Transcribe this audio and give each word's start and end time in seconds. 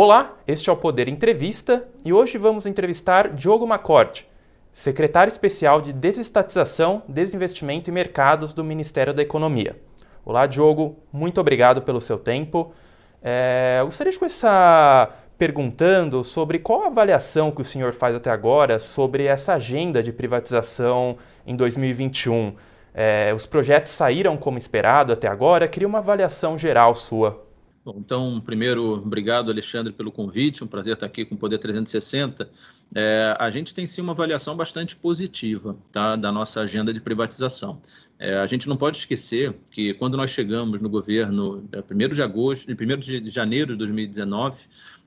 Olá, 0.00 0.36
este 0.46 0.70
é 0.70 0.72
o 0.72 0.76
Poder 0.76 1.08
Entrevista 1.08 1.88
e 2.04 2.12
hoje 2.12 2.38
vamos 2.38 2.66
entrevistar 2.66 3.30
Diogo 3.30 3.66
Macorte, 3.66 4.28
secretário 4.72 5.28
especial 5.28 5.80
de 5.80 5.92
Desestatização, 5.92 7.02
Desinvestimento 7.08 7.90
e 7.90 7.92
Mercados 7.92 8.54
do 8.54 8.62
Ministério 8.62 9.12
da 9.12 9.22
Economia. 9.22 9.76
Olá, 10.24 10.46
Diogo, 10.46 10.96
muito 11.12 11.40
obrigado 11.40 11.82
pelo 11.82 12.00
seu 12.00 12.16
tempo. 12.16 12.72
É, 13.20 13.80
gostaria 13.82 14.12
de 14.12 14.18
começar 14.20 15.32
perguntando 15.36 16.22
sobre 16.22 16.60
qual 16.60 16.84
a 16.84 16.86
avaliação 16.86 17.50
que 17.50 17.62
o 17.62 17.64
senhor 17.64 17.92
faz 17.92 18.14
até 18.14 18.30
agora 18.30 18.78
sobre 18.78 19.24
essa 19.24 19.54
agenda 19.54 20.00
de 20.00 20.12
privatização 20.12 21.16
em 21.44 21.56
2021. 21.56 22.54
É, 22.94 23.32
os 23.34 23.46
projetos 23.46 23.90
saíram 23.90 24.36
como 24.36 24.58
esperado 24.58 25.12
até 25.12 25.26
agora? 25.26 25.66
Queria 25.66 25.88
uma 25.88 25.98
avaliação 25.98 26.56
geral 26.56 26.94
sua. 26.94 27.47
Bom, 27.84 27.96
então, 28.04 28.40
primeiro, 28.40 28.94
obrigado, 28.94 29.50
Alexandre, 29.50 29.92
pelo 29.92 30.12
convite. 30.12 30.62
Um 30.62 30.66
prazer 30.66 30.94
estar 30.94 31.06
aqui 31.06 31.24
com 31.24 31.36
o 31.36 31.38
Poder 31.38 31.58
360. 31.58 32.50
É, 32.94 33.36
a 33.38 33.48
gente 33.50 33.74
tem 33.74 33.86
sim 33.86 34.00
uma 34.00 34.12
avaliação 34.12 34.56
bastante 34.56 34.96
positiva 34.96 35.76
tá, 35.92 36.16
da 36.16 36.30
nossa 36.30 36.60
agenda 36.60 36.92
de 36.92 37.00
privatização. 37.00 37.80
É, 38.18 38.36
a 38.36 38.46
gente 38.46 38.68
não 38.68 38.76
pode 38.76 38.98
esquecer 38.98 39.54
que 39.70 39.94
quando 39.94 40.16
nós 40.16 40.30
chegamos 40.30 40.80
no 40.80 40.88
governo, 40.88 41.68
1 41.72 42.02
é, 42.02 42.08
de 42.08 42.22
agosto, 42.22 42.70
1 42.70 42.98
de 42.98 43.30
janeiro 43.30 43.72
de 43.72 43.78
2019, 43.78 44.58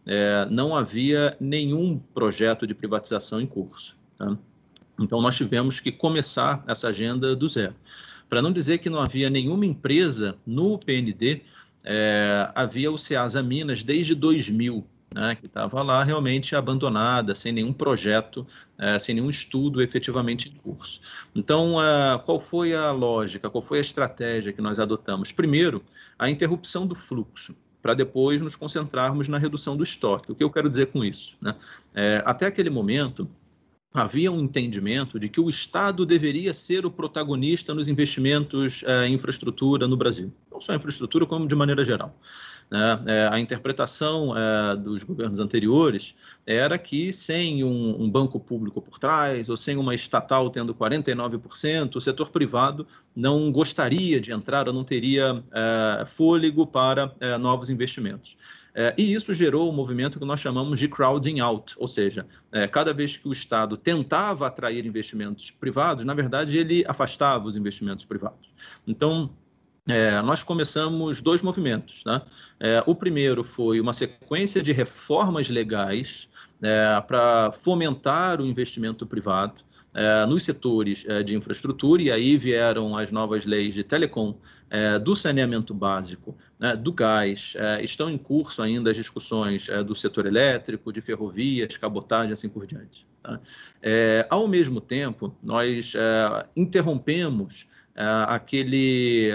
é, 0.05 0.47
não 0.49 0.75
havia 0.75 1.35
nenhum 1.39 1.99
projeto 2.13 2.65
de 2.65 2.73
privatização 2.73 3.41
em 3.41 3.45
curso. 3.45 3.95
Tá? 4.17 4.37
Então, 4.99 5.21
nós 5.21 5.35
tivemos 5.35 5.79
que 5.79 5.91
começar 5.91 6.63
essa 6.67 6.87
agenda 6.87 7.35
do 7.35 7.49
zero. 7.49 7.75
Para 8.29 8.41
não 8.41 8.51
dizer 8.51 8.77
que 8.77 8.89
não 8.89 9.01
havia 9.01 9.29
nenhuma 9.29 9.65
empresa 9.65 10.37
no 10.45 10.79
PND 10.79 11.41
é, 11.83 12.49
havia 12.53 12.91
o 12.91 12.97
Ceasa 12.97 13.41
Minas 13.41 13.83
desde 13.83 14.15
2000, 14.15 14.85
né, 15.13 15.35
que 15.35 15.45
estava 15.45 15.81
lá 15.81 16.03
realmente 16.03 16.55
abandonada, 16.55 17.35
sem 17.35 17.51
nenhum 17.51 17.73
projeto, 17.73 18.45
é, 18.77 18.97
sem 18.97 19.15
nenhum 19.15 19.29
estudo 19.29 19.81
efetivamente 19.81 20.49
em 20.49 20.51
curso. 20.51 21.01
Então, 21.35 21.81
é, 21.83 22.17
qual 22.19 22.39
foi 22.39 22.73
a 22.73 22.91
lógica, 22.91 23.49
qual 23.49 23.61
foi 23.61 23.79
a 23.79 23.81
estratégia 23.81 24.53
que 24.53 24.61
nós 24.61 24.79
adotamos? 24.79 25.31
Primeiro, 25.31 25.83
a 26.17 26.29
interrupção 26.29 26.87
do 26.87 26.95
fluxo 26.95 27.55
para 27.81 27.93
depois 27.93 28.39
nos 28.39 28.55
concentrarmos 28.55 29.27
na 29.27 29.37
redução 29.37 29.75
do 29.75 29.83
estoque. 29.83 30.31
O 30.31 30.35
que 30.35 30.43
eu 30.43 30.51
quero 30.51 30.69
dizer 30.69 30.87
com 30.87 31.03
isso? 31.03 31.35
Né? 31.41 31.55
É, 31.95 32.21
até 32.25 32.45
aquele 32.45 32.69
momento, 32.69 33.27
havia 33.93 34.31
um 34.31 34.41
entendimento 34.41 35.19
de 35.19 35.27
que 35.27 35.39
o 35.39 35.49
Estado 35.49 36.05
deveria 36.05 36.53
ser 36.53 36.85
o 36.85 36.91
protagonista 36.91 37.73
nos 37.73 37.87
investimentos 37.87 38.83
é, 38.83 39.07
em 39.07 39.13
infraestrutura 39.13 39.87
no 39.87 39.97
Brasil. 39.97 40.33
Não 40.51 40.61
só 40.61 40.73
em 40.73 40.77
infraestrutura, 40.77 41.25
como 41.25 41.47
de 41.47 41.55
maneira 41.55 41.83
geral. 41.83 42.15
É, 43.05 43.27
a 43.29 43.37
interpretação 43.37 44.33
é, 44.37 44.77
dos 44.77 45.03
governos 45.03 45.41
anteriores 45.41 46.15
era 46.45 46.77
que 46.77 47.11
sem 47.11 47.65
um, 47.65 48.01
um, 48.01 48.09
banco 48.09 48.39
público 48.39 48.81
por 48.81 48.97
trás, 48.97 49.49
ou 49.49 49.57
sem 49.57 49.75
uma 49.75 49.93
estatal 49.93 50.49
tendo 50.49 50.73
49%, 50.73 51.97
o 51.97 52.01
setor 52.01 52.29
privado 52.29 52.87
não 53.13 53.51
gostaria 53.51 54.21
de 54.21 54.31
entrar 54.31 54.69
ou 54.69 54.73
não 54.73 54.85
teria 54.85 55.43
é, 55.51 56.05
fôlego 56.05 56.65
para 56.65 57.13
novos 57.39 57.69
investimentos. 57.69 58.37
É, 58.73 58.93
e 58.97 59.13
isso 59.13 59.33
gerou 59.33 59.69
um 59.69 59.73
movimento 59.73 60.17
que 60.17 60.25
nós 60.25 60.39
chamamos 60.39 60.79
de 60.79 60.87
crowding 60.87 61.39
out, 61.39 61.75
ou 61.77 61.87
seja, 61.87 62.25
é, 62.51 62.67
cada 62.67 62.93
vez 62.93 63.17
que 63.17 63.27
o 63.27 63.31
Estado 63.31 63.75
tentava 63.75 64.47
atrair 64.47 64.85
investimentos 64.85 65.51
privados, 65.51 66.05
na 66.05 66.13
verdade 66.13 66.57
ele 66.57 66.83
afastava 66.87 67.47
os 67.47 67.55
investimentos 67.55 68.05
privados. 68.05 68.53
Então, 68.87 69.29
é, 69.87 70.21
nós 70.21 70.43
começamos 70.43 71.21
dois 71.21 71.41
movimentos. 71.41 72.03
Né? 72.05 72.21
É, 72.59 72.83
o 72.85 72.95
primeiro 72.95 73.43
foi 73.43 73.79
uma 73.79 73.93
sequência 73.93 74.61
de 74.61 74.71
reformas 74.71 75.49
legais 75.49 76.29
é, 76.61 77.01
para 77.01 77.51
fomentar 77.51 78.39
o 78.39 78.45
investimento 78.45 79.05
privado 79.05 79.63
nos 80.27 80.43
setores 80.43 81.05
é, 81.07 81.21
de 81.21 81.35
infraestrutura, 81.35 82.01
e 82.01 82.11
aí 82.11 82.37
vieram 82.37 82.97
as 82.97 83.11
novas 83.11 83.45
leis 83.45 83.73
de 83.73 83.83
telecom, 83.83 84.35
é, 84.69 84.97
do 84.97 85.15
saneamento 85.15 85.73
básico, 85.73 86.37
né, 86.57 86.75
do 86.77 86.93
gás, 86.93 87.55
é, 87.57 87.83
estão 87.83 88.09
em 88.09 88.17
curso 88.17 88.61
ainda 88.61 88.89
as 88.89 88.95
discussões 88.95 89.67
é, 89.67 89.83
do 89.83 89.93
setor 89.93 90.25
elétrico, 90.25 90.93
de 90.93 91.01
ferrovias, 91.01 91.75
cabotagem, 91.75 92.31
assim 92.31 92.47
por 92.47 92.65
diante. 92.65 93.05
Tá? 93.21 93.39
É, 93.81 94.25
ao 94.29 94.47
mesmo 94.47 94.79
tempo, 94.79 95.35
nós 95.43 95.93
interrompemos 96.55 97.67
aquele 97.93 99.29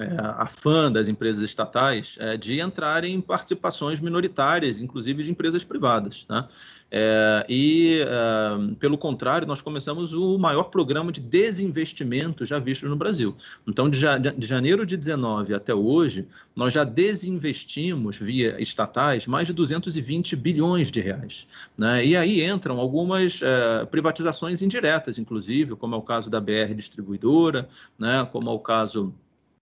é, 0.00 0.16
afã 0.36 0.90
das 0.90 1.08
empresas 1.08 1.42
estatais 1.42 2.16
é, 2.20 2.36
de 2.36 2.60
entrarem 2.60 3.14
em 3.14 3.20
participações 3.20 4.00
minoritárias, 4.00 4.80
inclusive 4.80 5.22
de 5.22 5.30
empresas 5.30 5.64
privadas. 5.64 6.26
Né? 6.28 6.46
É, 6.90 7.44
e, 7.48 8.00
é, 8.00 8.74
pelo 8.78 8.96
contrário, 8.96 9.46
nós 9.46 9.60
começamos 9.60 10.14
o 10.14 10.38
maior 10.38 10.64
programa 10.64 11.12
de 11.12 11.20
desinvestimento 11.20 12.44
já 12.44 12.58
visto 12.58 12.88
no 12.88 12.96
Brasil. 12.96 13.36
Então, 13.66 13.90
de, 13.90 14.00
de 14.36 14.46
janeiro 14.46 14.86
de 14.86 14.96
19 14.96 15.54
até 15.54 15.74
hoje, 15.74 16.26
nós 16.56 16.72
já 16.72 16.84
desinvestimos 16.84 18.16
via 18.16 18.60
estatais 18.60 19.26
mais 19.26 19.46
de 19.46 19.52
220 19.52 20.34
bilhões 20.36 20.90
de 20.90 21.00
reais. 21.00 21.46
Né? 21.76 22.06
E 22.06 22.16
aí 22.16 22.42
entram 22.42 22.78
algumas 22.78 23.40
é, 23.42 23.84
privatizações 23.86 24.62
indiretas, 24.62 25.18
inclusive, 25.18 25.76
como 25.76 25.94
é 25.94 25.98
o 25.98 26.02
caso 26.02 26.30
da 26.30 26.40
BR 26.40 26.74
Distribuidora, 26.74 27.68
né? 27.98 28.26
como 28.32 28.48
é 28.48 28.52
o 28.52 28.58
caso 28.58 29.12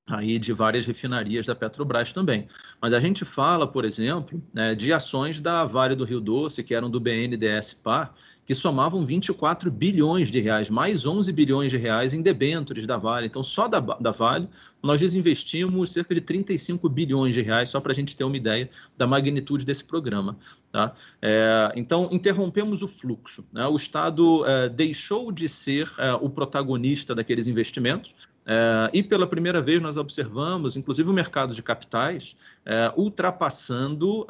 aí 0.08 0.38
de 0.38 0.52
várias 0.52 0.86
refinarias 0.86 1.46
da 1.46 1.54
Petrobras 1.54 2.12
também. 2.12 2.46
Mas 2.80 2.92
a 2.92 3.00
gente 3.00 3.24
fala, 3.24 3.66
por 3.66 3.84
exemplo, 3.84 4.40
né, 4.54 4.74
de 4.74 4.92
ações 4.92 5.40
da 5.40 5.64
Vale 5.64 5.96
do 5.96 6.04
Rio 6.04 6.20
Doce, 6.20 6.62
que 6.62 6.74
eram 6.74 6.88
do 6.88 7.00
BNDES-PA, 7.00 8.12
que 8.44 8.54
somavam 8.54 9.04
24 9.04 9.68
bilhões 9.68 10.30
de 10.30 10.38
reais, 10.38 10.70
mais 10.70 11.04
11 11.04 11.32
bilhões 11.32 11.72
de 11.72 11.76
reais 11.76 12.14
em 12.14 12.22
debêntures 12.22 12.86
da 12.86 12.96
Vale. 12.96 13.26
Então, 13.26 13.42
só 13.42 13.66
da, 13.66 13.80
da 13.80 14.12
Vale, 14.12 14.48
nós 14.80 15.00
desinvestimos 15.00 15.92
cerca 15.92 16.14
de 16.14 16.20
35 16.20 16.88
bilhões 16.88 17.34
de 17.34 17.42
reais, 17.42 17.70
só 17.70 17.80
para 17.80 17.90
a 17.90 17.94
gente 17.94 18.16
ter 18.16 18.22
uma 18.22 18.36
ideia 18.36 18.70
da 18.96 19.08
magnitude 19.08 19.66
desse 19.66 19.82
programa. 19.82 20.38
Tá? 20.70 20.94
É, 21.20 21.72
então, 21.74 22.08
interrompemos 22.12 22.82
o 22.82 22.86
fluxo. 22.86 23.44
Né? 23.52 23.66
O 23.66 23.74
Estado 23.74 24.46
é, 24.46 24.68
deixou 24.68 25.32
de 25.32 25.48
ser 25.48 25.90
é, 25.98 26.14
o 26.14 26.30
protagonista 26.30 27.12
daqueles 27.12 27.48
investimentos, 27.48 28.14
é, 28.46 28.90
e 28.92 29.02
pela 29.02 29.26
primeira 29.26 29.60
vez 29.60 29.82
nós 29.82 29.96
observamos, 29.96 30.76
inclusive 30.76 31.10
o 31.10 31.12
mercado 31.12 31.52
de 31.52 31.62
capitais, 31.62 32.36
é, 32.64 32.92
ultrapassando 32.96 34.26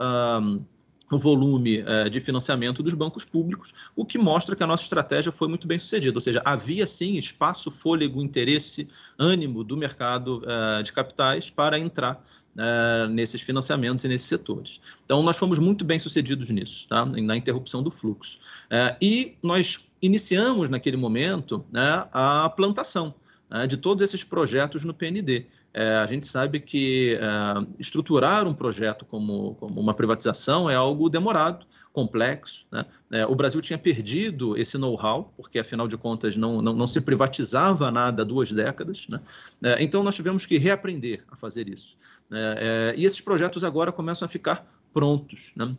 o 1.13 1.19
volume 1.19 1.85
é, 1.87 2.09
de 2.09 2.19
financiamento 2.19 2.83
dos 2.83 2.95
bancos 2.95 3.25
públicos, 3.25 3.73
o 3.95 4.05
que 4.05 4.19
mostra 4.19 4.57
que 4.57 4.63
a 4.63 4.67
nossa 4.67 4.83
estratégia 4.83 5.31
foi 5.31 5.49
muito 5.49 5.69
bem 5.69 5.79
sucedida. 5.79 6.17
Ou 6.17 6.21
seja, 6.21 6.43
havia 6.45 6.87
sim 6.87 7.17
espaço, 7.17 7.71
fôlego, 7.71 8.23
interesse, 8.23 8.89
ânimo 9.19 9.63
do 9.63 9.77
mercado 9.77 10.43
é, 10.47 10.83
de 10.83 10.93
capitais 10.93 11.49
para 11.49 11.79
entrar 11.79 12.25
é, 12.59 13.07
nesses 13.09 13.41
financiamentos 13.41 14.05
e 14.05 14.09
nesses 14.09 14.27
setores. 14.27 14.81
Então, 15.05 15.23
nós 15.23 15.37
fomos 15.37 15.59
muito 15.59 15.85
bem 15.85 15.99
sucedidos 15.99 16.51
nisso, 16.51 16.89
tá? 16.89 17.05
na 17.05 17.37
interrupção 17.37 17.83
do 17.83 17.91
fluxo. 17.91 18.39
E 19.01 19.37
nós 19.43 19.87
iniciamos, 20.03 20.69
naquele 20.69 20.97
momento, 20.97 21.65
né, 21.71 22.07
a 22.13 22.49
plantação 22.51 23.15
de 23.69 23.77
todos 23.77 24.03
esses 24.03 24.25
projetos 24.25 24.85
no 24.85 24.93
PND. 24.93 25.47
É, 25.73 25.97
a 25.97 26.07
gente 26.07 26.27
sabe 26.27 26.59
que 26.59 27.19
é, 27.21 27.67
estruturar 27.79 28.49
um 28.49 28.55
projeto 28.55 29.05
como, 29.05 29.55
como, 29.57 29.79
uma 29.79 29.93
privatização 29.93 30.71
é 30.71 30.75
algo 30.75 31.11
demorado, 31.11 31.67
complexo. 31.93 32.67
Né? 32.73 32.85
É, 33.11 33.27
o 33.27 33.35
Brasil 33.35 33.61
tinha 33.61 33.79
perdido 33.79 34.57
esse 34.57 34.79
know-how, 34.79 35.33
porque 35.37 35.59
afinal 35.59 35.87
de 35.87 35.97
contas 35.97 36.37
não, 36.37 36.63
não, 36.63 36.73
não, 36.73 36.87
se 36.87 37.01
privatizava 37.01 37.91
nada 37.91 38.23
há 38.23 38.25
duas 38.25 38.51
décadas. 38.51 39.07
Né? 39.09 39.21
É, 39.63 39.83
então 39.83 40.03
nós 40.03 40.15
tivemos 40.15 40.47
que 40.47 40.57
reaprender 40.57 41.25
a 41.31 41.37
fazer 41.37 41.69
isso. 41.69 41.97
É, 42.33 42.95
é, 42.95 42.99
e 42.99 43.05
esses 43.05 43.21
projetos 43.21 43.63
agora 43.63 43.93
começam 43.93 44.25
a 44.27 44.29
ficar 44.29 44.67
prontos. 44.93 45.53
Né? 45.55 45.77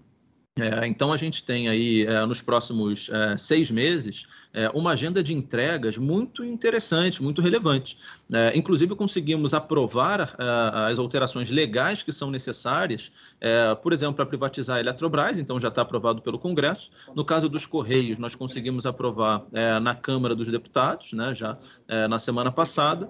É, 0.59 0.88
então, 0.88 1.13
a 1.13 1.18
gente 1.18 1.44
tem 1.44 1.69
aí, 1.69 2.06
é, 2.06 2.25
nos 2.25 2.42
próximos 2.42 3.09
é, 3.09 3.38
seis 3.38 3.69
meses, 3.69 4.27
é, 4.54 4.69
uma 4.74 4.92
agenda 4.92 5.21
de 5.21 5.33
entregas 5.33 5.98
muito 5.98 6.44
interessante, 6.44 7.21
muito 7.21 7.42
relevante. 7.42 7.98
É, 8.33 8.57
inclusive, 8.57 8.95
conseguimos 8.95 9.54
aprovar 9.54 10.36
é, 10.38 10.92
as 10.92 10.98
alterações 10.98 11.50
legais 11.50 12.01
que 12.01 12.12
são 12.12 12.31
necessárias, 12.31 13.12
por 13.83 13.94
exemplo, 13.94 14.15
para 14.15 14.25
privatizar 14.25 14.77
a 14.77 14.80
Eletrobras, 14.80 15.38
então 15.38 15.59
já 15.59 15.68
está 15.68 15.81
aprovado 15.83 16.21
pelo 16.21 16.39
Congresso. 16.39 16.89
No 17.15 17.24
caso 17.24 17.48
dos 17.48 17.65
Correios, 17.65 18.18
nós 18.18 18.33
conseguimos 18.36 18.86
aprovar 18.86 19.44
na 19.81 19.94
Câmara 19.94 20.36
dos 20.36 20.48
Deputados, 20.48 21.13
né, 21.13 21.33
já 21.33 21.57
na 22.09 22.18
semana 22.18 22.51
passada. 22.51 23.09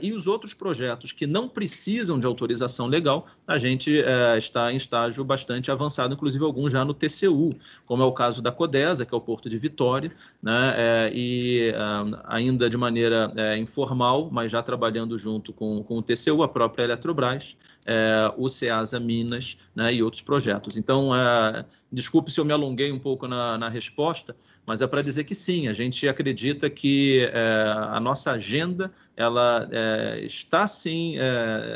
e 0.00 0.12
os 0.12 0.26
outros 0.26 0.52
projetos 0.52 1.12
que 1.12 1.26
não 1.26 1.48
precisam 1.48 2.18
de 2.18 2.26
autorização 2.26 2.88
legal, 2.88 3.26
a 3.46 3.56
gente 3.56 4.02
está 4.36 4.72
em 4.72 4.76
estágio 4.76 5.24
bastante 5.24 5.70
avançado, 5.70 6.14
inclusive 6.14 6.44
alguns 6.44 6.71
já 6.72 6.84
no 6.84 6.94
TCU, 6.94 7.54
como 7.86 8.02
é 8.02 8.06
o 8.06 8.12
caso 8.12 8.42
da 8.42 8.50
Codesa, 8.50 9.06
que 9.06 9.14
é 9.14 9.16
o 9.16 9.20
Porto 9.20 9.48
de 9.48 9.58
Vitória, 9.58 10.12
né, 10.42 10.74
é, 10.76 11.10
e 11.14 11.70
uh, 11.70 12.18
ainda 12.24 12.68
de 12.68 12.76
maneira 12.76 13.32
é, 13.36 13.56
informal, 13.58 14.28
mas 14.32 14.50
já 14.50 14.62
trabalhando 14.62 15.16
junto 15.16 15.52
com, 15.52 15.82
com 15.82 15.98
o 15.98 16.02
TCU, 16.02 16.42
a 16.42 16.48
própria 16.48 16.84
Eletrobras, 16.84 17.56
é, 17.84 18.32
o 18.36 18.48
Ceasa 18.48 19.00
Minas 19.00 19.58
né, 19.74 19.92
e 19.92 20.02
outros 20.02 20.22
projetos. 20.22 20.76
Então, 20.76 21.14
é, 21.14 21.64
desculpe 21.90 22.30
se 22.30 22.38
eu 22.38 22.44
me 22.44 22.52
alonguei 22.52 22.92
um 22.92 22.98
pouco 22.98 23.26
na, 23.26 23.58
na 23.58 23.68
resposta, 23.68 24.36
mas 24.64 24.80
é 24.80 24.86
para 24.86 25.02
dizer 25.02 25.24
que 25.24 25.34
sim, 25.34 25.68
a 25.68 25.72
gente 25.72 26.08
acredita 26.08 26.70
que 26.70 27.28
é, 27.32 27.74
a 27.90 27.98
nossa 28.00 28.32
agenda 28.32 28.92
ela 29.16 29.68
é, 29.70 30.24
está 30.24 30.66
sim 30.66 31.16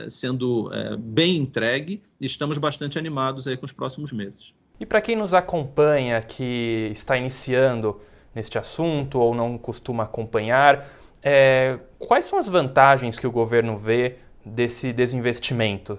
sendo 0.09 0.71
bem 0.99 1.37
entregue 1.37 2.03
e 2.21 2.27
estamos 2.27 2.57
bastante 2.57 2.99
animados 2.99 3.47
aí 3.47 3.57
com 3.57 3.67
os 3.67 3.73
próximos 3.73 4.13
meses. 4.13 4.55
E 4.79 4.85
para 4.85 5.01
quem 5.01 5.17
nos 5.17 5.33
acompanha, 5.33 6.21
que 6.21 6.91
está 6.93 7.17
iniciando 7.17 8.01
neste 8.35 8.59
assunto 8.59 9.19
ou 9.19 9.35
não 9.35 9.57
costuma 9.57 10.05
acompanhar, 10.05 10.87
é, 11.23 11.79
quais 11.99 12.27
são 12.27 12.39
as 12.39 12.49
vantagens 12.49 13.19
que 13.19 13.27
o 13.27 13.31
governo 13.31 13.77
vê 13.77 14.17
desse 14.45 14.93
desinvestimento? 14.93 15.99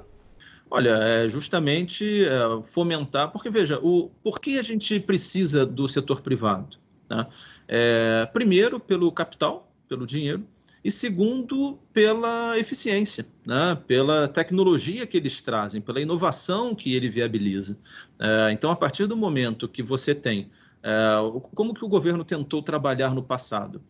Olha, 0.69 0.91
é 0.91 1.27
justamente 1.27 2.25
é, 2.25 2.63
fomentar, 2.63 3.31
porque 3.31 3.49
veja, 3.49 3.79
o, 3.81 4.11
por 4.23 4.39
que 4.39 4.59
a 4.59 4.61
gente 4.61 4.99
precisa 4.99 5.65
do 5.65 5.87
setor 5.87 6.21
privado? 6.21 6.77
Né? 7.09 7.25
É, 7.67 8.25
primeiro, 8.31 8.79
pelo 8.79 9.11
capital, 9.11 9.71
pelo 9.87 10.05
dinheiro, 10.05 10.45
e 10.83 10.91
segundo, 10.91 11.77
pela 11.91 12.57
eficiência, 12.57 13.25
né? 13.45 13.77
pela 13.87 14.27
tecnologia 14.27 15.05
que 15.05 15.17
eles 15.17 15.41
trazem, 15.41 15.81
pela 15.81 16.01
inovação 16.01 16.75
que 16.75 16.95
ele 16.95 17.09
viabiliza. 17.09 17.77
É, 18.19 18.51
então, 18.51 18.71
a 18.71 18.75
partir 18.75 19.07
do 19.07 19.17
momento 19.17 19.67
que 19.67 19.83
você 19.83 20.13
tem, 20.13 20.49
é, 20.83 21.17
como 21.55 21.73
que 21.73 21.83
o 21.83 21.89
governo 21.89 22.23
tentou 22.23 22.61
trabalhar 22.61 23.13
no 23.13 23.23
passado? 23.23 23.81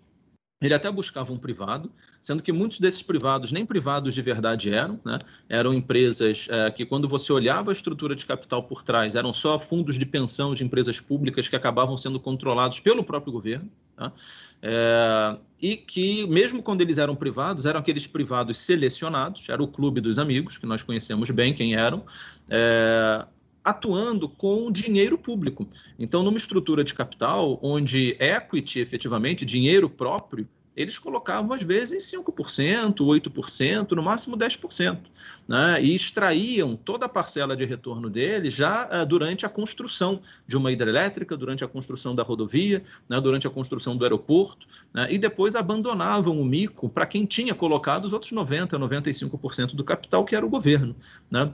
Ele 0.59 0.73
até 0.73 0.91
buscava 0.91 1.31
um 1.31 1.37
privado, 1.37 1.91
sendo 2.19 2.41
que 2.41 2.51
muitos 2.51 2.79
desses 2.79 3.03
privados 3.03 3.51
nem 3.51 3.63
privados 3.63 4.15
de 4.15 4.21
verdade 4.23 4.73
eram, 4.73 4.99
né? 5.05 5.19
eram 5.47 5.71
empresas 5.71 6.47
é, 6.49 6.71
que, 6.71 6.83
quando 6.83 7.07
você 7.07 7.31
olhava 7.31 7.69
a 7.69 7.73
estrutura 7.73 8.15
de 8.15 8.25
capital 8.25 8.63
por 8.63 8.81
trás, 8.81 9.15
eram 9.15 9.31
só 9.31 9.59
fundos 9.59 9.99
de 9.99 10.05
pensão 10.05 10.55
de 10.55 10.63
empresas 10.63 10.99
públicas 10.99 11.47
que 11.47 11.55
acabavam 11.55 11.95
sendo 11.95 12.19
controlados 12.19 12.79
pelo 12.79 13.03
próprio 13.03 13.31
governo. 13.31 13.69
Tá? 13.95 14.11
É, 14.59 15.37
e 15.61 15.77
que, 15.77 16.25
mesmo 16.25 16.63
quando 16.63 16.81
eles 16.81 16.97
eram 16.97 17.15
privados, 17.15 17.67
eram 17.67 17.79
aqueles 17.79 18.07
privados 18.07 18.57
selecionados, 18.57 19.47
era 19.49 19.61
o 19.61 19.67
clube 19.67 20.01
dos 20.01 20.17
amigos, 20.17 20.57
que 20.57 20.65
nós 20.65 20.81
conhecemos 20.81 21.29
bem 21.29 21.53
quem 21.53 21.75
eram, 21.75 22.03
é, 22.49 23.27
atuando 23.67 24.29
com 24.29 24.71
dinheiro 24.71 25.17
público. 25.17 25.67
Então, 25.99 26.23
numa 26.23 26.37
estrutura 26.37 26.85
de 26.85 26.93
capital 26.93 27.59
onde 27.61 28.15
equity, 28.17 28.79
efetivamente, 28.79 29.45
dinheiro 29.45 29.89
próprio, 29.89 30.47
eles 30.77 30.99
colocavam 30.99 31.51
às 31.53 31.63
vezes 31.63 32.03
5%, 32.11 32.97
8%, 32.97 33.91
no 33.93 34.03
máximo 34.03 34.37
10%, 34.37 34.99
né? 35.47 35.81
e 35.81 35.95
extraíam 35.95 36.75
toda 36.75 37.07
a 37.07 37.09
parcela 37.09 37.55
de 37.55 37.65
retorno 37.65 38.11
deles 38.11 38.53
já 38.53 38.87
uh, 38.87 39.05
durante 39.05 39.43
a 39.43 39.49
construção 39.49 40.21
de 40.47 40.55
uma 40.55 40.71
hidrelétrica, 40.71 41.35
durante 41.35 41.63
a 41.63 41.67
construção 41.67 42.13
da 42.13 42.21
rodovia, 42.21 42.83
né? 43.09 43.19
durante 43.19 43.47
a 43.47 43.49
construção 43.49 43.97
do 43.97 44.05
aeroporto, 44.05 44.67
né? 44.93 45.07
e 45.11 45.17
depois 45.17 45.55
abandonavam 45.55 46.39
o 46.39 46.45
mico 46.45 46.87
para 46.87 47.07
quem 47.07 47.25
tinha 47.25 47.55
colocado 47.55 48.05
os 48.05 48.13
outros 48.13 48.31
90%, 48.31 48.77
95% 48.77 49.75
do 49.75 49.83
capital, 49.83 50.23
que 50.23 50.35
era 50.35 50.45
o 50.45 50.49
governo. 50.49 50.95
Né? 51.31 51.51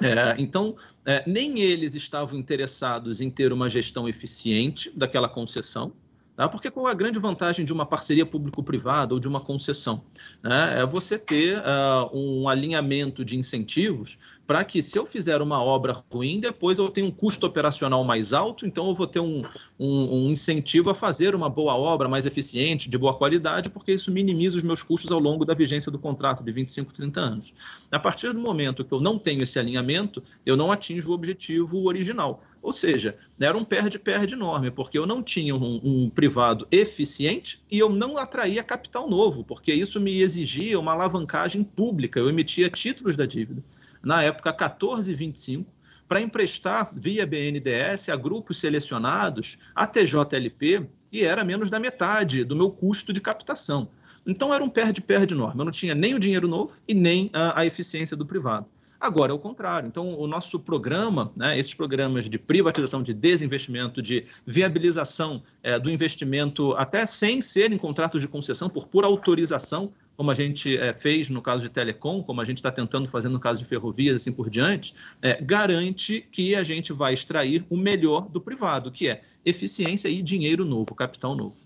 É, 0.00 0.34
então, 0.38 0.74
é, 1.04 1.22
nem 1.26 1.60
eles 1.60 1.94
estavam 1.94 2.38
interessados 2.38 3.20
em 3.20 3.30
ter 3.30 3.52
uma 3.52 3.68
gestão 3.68 4.08
eficiente 4.08 4.90
daquela 4.96 5.28
concessão, 5.28 5.92
Tá? 6.36 6.48
Porque 6.48 6.70
qual 6.70 6.88
é 6.88 6.90
a 6.90 6.94
grande 6.94 7.18
vantagem 7.18 7.64
de 7.64 7.72
uma 7.72 7.86
parceria 7.86 8.26
público-privada 8.26 9.14
ou 9.14 9.20
de 9.20 9.28
uma 9.28 9.40
concessão? 9.40 10.04
Né? 10.42 10.80
É 10.80 10.86
você 10.86 11.18
ter 11.18 11.58
uh, 11.58 12.10
um 12.12 12.48
alinhamento 12.48 13.24
de 13.24 13.36
incentivos 13.36 14.18
para 14.46 14.64
que, 14.64 14.82
se 14.82 14.98
eu 14.98 15.06
fizer 15.06 15.40
uma 15.40 15.62
obra 15.62 15.92
ruim, 16.12 16.40
depois 16.40 16.78
eu 16.78 16.88
tenho 16.88 17.06
um 17.06 17.10
custo 17.10 17.46
operacional 17.46 18.04
mais 18.04 18.32
alto, 18.32 18.66
então 18.66 18.88
eu 18.88 18.94
vou 18.94 19.06
ter 19.06 19.20
um, 19.20 19.42
um, 19.78 20.26
um 20.26 20.30
incentivo 20.30 20.90
a 20.90 20.94
fazer 20.94 21.34
uma 21.34 21.48
boa 21.48 21.74
obra 21.74 22.08
mais 22.08 22.26
eficiente, 22.26 22.88
de 22.88 22.98
boa 22.98 23.14
qualidade, 23.14 23.70
porque 23.70 23.92
isso 23.92 24.10
minimiza 24.10 24.56
os 24.56 24.62
meus 24.62 24.82
custos 24.82 25.10
ao 25.10 25.18
longo 25.18 25.44
da 25.44 25.54
vigência 25.54 25.90
do 25.90 25.98
contrato 25.98 26.44
de 26.44 26.52
25, 26.52 26.92
30 26.92 27.20
anos. 27.20 27.54
A 27.90 27.98
partir 27.98 28.32
do 28.32 28.40
momento 28.40 28.84
que 28.84 28.92
eu 28.92 29.00
não 29.00 29.18
tenho 29.18 29.42
esse 29.42 29.58
alinhamento, 29.58 30.22
eu 30.44 30.56
não 30.56 30.70
atinjo 30.70 31.10
o 31.10 31.14
objetivo 31.14 31.86
original. 31.86 32.40
Ou 32.60 32.72
seja, 32.72 33.16
era 33.38 33.56
um 33.56 33.64
perde-perde 33.64 34.34
enorme, 34.34 34.70
porque 34.70 34.98
eu 34.98 35.06
não 35.06 35.22
tinha 35.22 35.54
um, 35.54 35.80
um 35.84 36.10
privado 36.10 36.66
eficiente 36.70 37.62
e 37.70 37.78
eu 37.78 37.90
não 37.90 38.16
atraía 38.16 38.62
capital 38.62 39.08
novo, 39.08 39.44
porque 39.44 39.72
isso 39.72 40.00
me 40.00 40.20
exigia 40.20 40.80
uma 40.80 40.92
alavancagem 40.92 41.62
pública, 41.62 42.18
eu 42.18 42.28
emitia 42.28 42.70
títulos 42.70 43.16
da 43.16 43.26
dívida. 43.26 43.62
Na 44.04 44.22
época, 44.22 44.52
14,25, 44.52 45.64
para 46.06 46.20
emprestar 46.20 46.90
via 46.94 47.26
BNDES 47.26 48.10
a 48.10 48.16
grupos 48.16 48.60
selecionados, 48.60 49.58
a 49.74 49.86
TJLP, 49.86 50.86
e 51.10 51.24
era 51.24 51.44
menos 51.44 51.70
da 51.70 51.80
metade 51.80 52.44
do 52.44 52.54
meu 52.54 52.70
custo 52.70 53.12
de 53.12 53.20
captação. 53.20 53.88
Então 54.26 54.52
era 54.52 54.62
um 54.62 54.68
perde-perde 54.68 55.34
enorme. 55.34 55.60
Eu 55.60 55.64
não 55.64 55.72
tinha 55.72 55.94
nem 55.94 56.14
o 56.14 56.18
dinheiro 56.18 56.48
novo 56.48 56.72
e 56.86 56.94
nem 56.94 57.30
a, 57.32 57.60
a 57.60 57.66
eficiência 57.66 58.16
do 58.16 58.26
privado. 58.26 58.66
Agora 59.00 59.32
é 59.32 59.34
o 59.34 59.38
contrário. 59.38 59.86
Então, 59.86 60.18
o 60.18 60.26
nosso 60.26 60.58
programa, 60.58 61.32
né, 61.36 61.58
esses 61.58 61.74
programas 61.74 62.28
de 62.28 62.38
privatização, 62.38 63.02
de 63.02 63.12
desinvestimento, 63.12 64.00
de 64.00 64.24
viabilização 64.46 65.42
é, 65.62 65.78
do 65.78 65.90
investimento, 65.90 66.72
até 66.74 67.04
sem 67.04 67.42
serem 67.42 67.76
contratos 67.76 68.20
de 68.20 68.28
concessão, 68.28 68.70
por 68.70 68.88
pura 68.88 69.06
autorização, 69.06 69.92
como 70.16 70.30
a 70.30 70.34
gente 70.34 70.76
é, 70.76 70.92
fez 70.92 71.28
no 71.28 71.42
caso 71.42 71.62
de 71.62 71.68
telecom, 71.68 72.22
como 72.22 72.40
a 72.40 72.44
gente 72.44 72.58
está 72.58 72.70
tentando 72.70 73.08
fazer 73.08 73.28
no 73.28 73.40
caso 73.40 73.62
de 73.62 73.68
ferrovias, 73.68 74.16
assim 74.16 74.32
por 74.32 74.48
diante, 74.48 74.94
é, 75.20 75.40
garante 75.42 76.26
que 76.30 76.54
a 76.54 76.62
gente 76.62 76.92
vai 76.92 77.12
extrair 77.12 77.64
o 77.68 77.76
melhor 77.76 78.28
do 78.28 78.40
privado, 78.40 78.90
que 78.90 79.08
é 79.08 79.22
eficiência 79.44 80.08
e 80.08 80.22
dinheiro 80.22 80.64
novo, 80.64 80.94
capital 80.94 81.34
novo. 81.34 81.56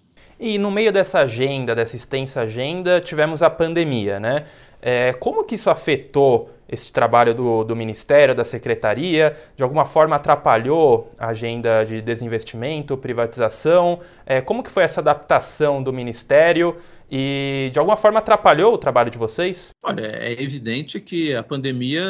E 0.41 0.57
no 0.57 0.71
meio 0.71 0.93
dessa 0.93 1.19
agenda, 1.21 1.75
dessa 1.75 1.97
extensa 1.97 2.43
agenda, 2.43 3.01
tivemos 3.01 3.43
a 3.43 3.51
pandemia, 3.51 4.21
né? 4.21 4.47
É, 4.81 5.13
como 5.15 5.45
que 5.45 5.55
isso 5.55 5.71
afetou 5.71 6.51
esse 6.69 6.93
trabalho 6.93 7.35
do, 7.35 7.65
do, 7.65 7.75
Ministério, 7.75 8.35
da 8.35 8.45
Secretaria? 8.45 9.37
De 9.57 9.63
alguma 9.63 9.87
forma 9.87 10.17
atrapalhou 10.17 11.09
a 11.19 11.29
agenda 11.29 11.85
de 11.85 12.01
desinvestimento, 12.01 12.97
privatização? 12.97 14.01
É, 14.27 14.41
como 14.41 14.63
que 14.63 14.71
foi 14.71 14.83
essa 14.83 15.01
adaptação 15.01 15.83
do 15.83 15.93
Ministério? 15.93 16.77
E 17.11 17.71
de 17.73 17.79
alguma 17.79 17.97
forma 17.97 18.19
atrapalhou 18.19 18.75
o 18.75 18.79
trabalho 18.79 19.11
de 19.11 19.17
vocês? 19.17 19.71
Olha, 19.83 20.03
é 20.03 20.43
evidente 20.43 21.01
que 21.01 21.35
a 21.35 21.43
pandemia 21.43 22.03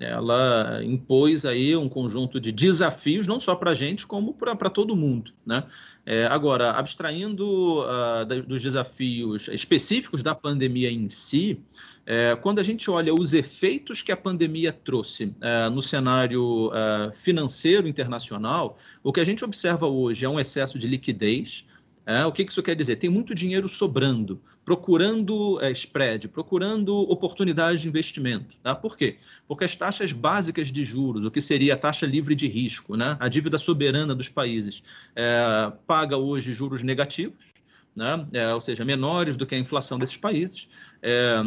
é, 0.00 0.04
ela 0.12 0.80
impôs 0.84 1.44
aí 1.44 1.74
um 1.74 1.88
conjunto 1.88 2.38
de 2.38 2.52
desafios, 2.52 3.26
não 3.26 3.40
só 3.40 3.56
para 3.56 3.72
a 3.72 3.74
gente, 3.74 4.06
como 4.06 4.32
para 4.34 4.70
todo 4.70 4.94
mundo. 4.94 5.32
Né? 5.44 5.64
É, 6.06 6.26
agora, 6.26 6.70
abstraindo 6.70 7.80
uh, 7.80 8.42
dos 8.46 8.62
desafios 8.62 9.48
específicos 9.48 10.22
da 10.22 10.36
pandemia 10.36 10.90
em 10.90 11.08
si, 11.08 11.60
é, 12.06 12.36
quando 12.36 12.60
a 12.60 12.62
gente 12.62 12.88
olha 12.90 13.12
os 13.12 13.34
efeitos 13.34 14.02
que 14.02 14.10
a 14.10 14.16
pandemia 14.16 14.72
trouxe 14.72 15.32
no 15.72 15.80
cenário 15.80 16.68
financeiro 17.14 17.86
internacional, 17.86 18.76
o 19.04 19.12
que 19.12 19.20
a 19.20 19.24
gente 19.24 19.44
observa 19.44 19.86
hoje 19.86 20.24
é 20.24 20.28
um 20.28 20.40
excesso 20.40 20.80
de 20.80 20.88
liquidez. 20.88 21.64
É, 22.04 22.24
o 22.26 22.32
que 22.32 22.42
isso 22.42 22.62
quer 22.62 22.74
dizer? 22.74 22.96
Tem 22.96 23.08
muito 23.08 23.34
dinheiro 23.34 23.68
sobrando, 23.68 24.40
procurando 24.64 25.60
é, 25.62 25.70
spread, 25.70 26.28
procurando 26.28 26.94
oportunidades 26.94 27.82
de 27.82 27.88
investimento. 27.88 28.56
Tá? 28.62 28.74
Por 28.74 28.96
quê? 28.96 29.18
Porque 29.46 29.64
as 29.64 29.76
taxas 29.76 30.12
básicas 30.12 30.72
de 30.72 30.82
juros, 30.84 31.24
o 31.24 31.30
que 31.30 31.40
seria 31.40 31.74
a 31.74 31.76
taxa 31.76 32.04
livre 32.04 32.34
de 32.34 32.48
risco, 32.48 32.96
né? 32.96 33.16
a 33.20 33.28
dívida 33.28 33.56
soberana 33.56 34.14
dos 34.14 34.28
países, 34.28 34.82
é, 35.14 35.72
paga 35.86 36.16
hoje 36.16 36.52
juros 36.52 36.82
negativos, 36.82 37.52
né? 37.94 38.26
É, 38.32 38.54
ou 38.54 38.60
seja, 38.60 38.84
menores 38.84 39.36
do 39.36 39.46
que 39.46 39.54
a 39.54 39.58
inflação 39.58 39.98
desses 39.98 40.16
países. 40.16 40.68
É, 41.02 41.42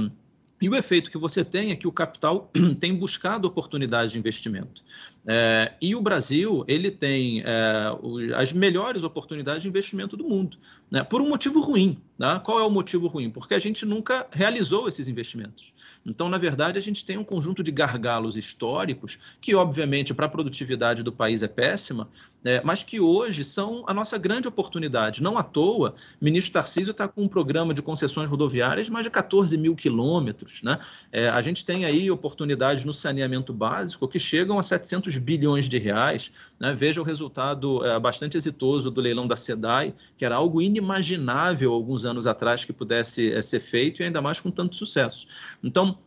e 0.62 0.70
o 0.70 0.76
efeito 0.76 1.12
que 1.12 1.18
você 1.18 1.44
tem 1.44 1.72
é 1.72 1.76
que 1.76 1.88
o 1.88 1.92
capital 1.92 2.52
tem 2.80 2.96
buscado 2.96 3.48
oportunidades 3.48 4.14
de 4.14 4.20
investimento. 4.20 4.84
É, 5.28 5.74
e 5.82 5.96
o 5.96 6.02
Brasil 6.02 6.64
ele 6.68 6.92
tem 6.92 7.42
é, 7.42 8.36
as 8.36 8.54
melhores 8.54 9.04
oportunidades 9.04 9.64
de 9.64 9.68
investimento 9.68 10.16
do 10.16 10.24
mundo, 10.24 10.58
né, 10.90 11.04
por 11.04 11.22
um 11.22 11.30
motivo 11.30 11.62
ruim. 11.62 11.98
Né? 12.18 12.40
Qual 12.44 12.60
é 12.60 12.64
o 12.64 12.70
motivo 12.70 13.08
ruim? 13.08 13.30
Porque 13.30 13.54
a 13.54 13.60
gente 13.60 13.86
nunca 13.86 14.28
realizou 14.32 14.88
esses 14.88 15.08
investimentos. 15.08 15.74
Então, 16.06 16.30
na 16.30 16.38
verdade, 16.38 16.78
a 16.78 16.82
gente 16.82 17.04
tem 17.04 17.18
um 17.18 17.24
conjunto 17.24 17.64
de 17.64 17.72
gargalos 17.72 18.38
históricos 18.38 19.18
que, 19.42 19.56
obviamente, 19.56 20.14
para 20.14 20.28
a 20.28 20.30
produtividade 20.30 21.04
do 21.04 21.12
país 21.12 21.44
é 21.44 21.48
péssima, 21.48 22.08
é, 22.46 22.62
mas 22.64 22.84
que 22.84 23.00
hoje 23.00 23.44
são 23.44 23.84
a 23.88 23.94
nossa 23.94 24.18
grande 24.18 24.48
oportunidade. 24.48 25.22
Não 25.22 25.38
à 25.38 25.44
toa, 25.44 25.96
o 26.22 26.24
ministro 26.24 26.54
Tarcísio 26.54 26.92
está 26.92 27.08
com 27.08 27.24
um 27.24 27.28
programa 27.28 27.74
de 27.74 27.82
concessões 27.82 28.30
rodoviárias 28.30 28.88
de 28.88 28.94
mais 28.94 29.04
de 29.04 29.10
14 29.10 29.58
mil 29.58 29.76
quilômetros. 29.76 30.62
Né? 30.62 30.80
É, 31.12 31.28
a 31.28 31.42
gente 31.42 31.66
tem 31.66 31.86
aí 31.86 32.10
oportunidades 32.10 32.86
no 32.86 32.94
saneamento 32.94 33.52
básico 33.52 34.08
que 34.08 34.20
chegam 34.20 34.60
a 34.60 34.64
700 34.64 35.15
200 35.16 35.18
bilhões 35.18 35.70
de 35.70 35.78
reais. 35.78 36.32
Né? 36.60 36.74
Veja 36.74 37.02
o 37.02 37.04
resultado 37.04 37.86
é, 37.86 38.00
bastante 38.00 38.38
exitoso 38.38 38.92
do 38.92 39.02
leilão 39.02 39.28
da 39.28 39.36
SEDAI, 39.36 39.94
que 40.18 40.26
era 40.26 40.36
algo 40.36 40.62
inimaginável 40.62 41.74
alguns 41.74 42.06
anos 42.06 42.28
atrás 42.28 42.66
que 42.66 42.74
pudesse 42.74 43.32
é, 43.32 43.42
ser 43.42 43.60
feito, 43.60 44.02
e 44.02 44.06
ainda 44.06 44.22
mais 44.22 44.40
com 44.40 44.52
tanto 44.52 44.76
sucesso. 44.76 45.28
Então, 45.64 45.98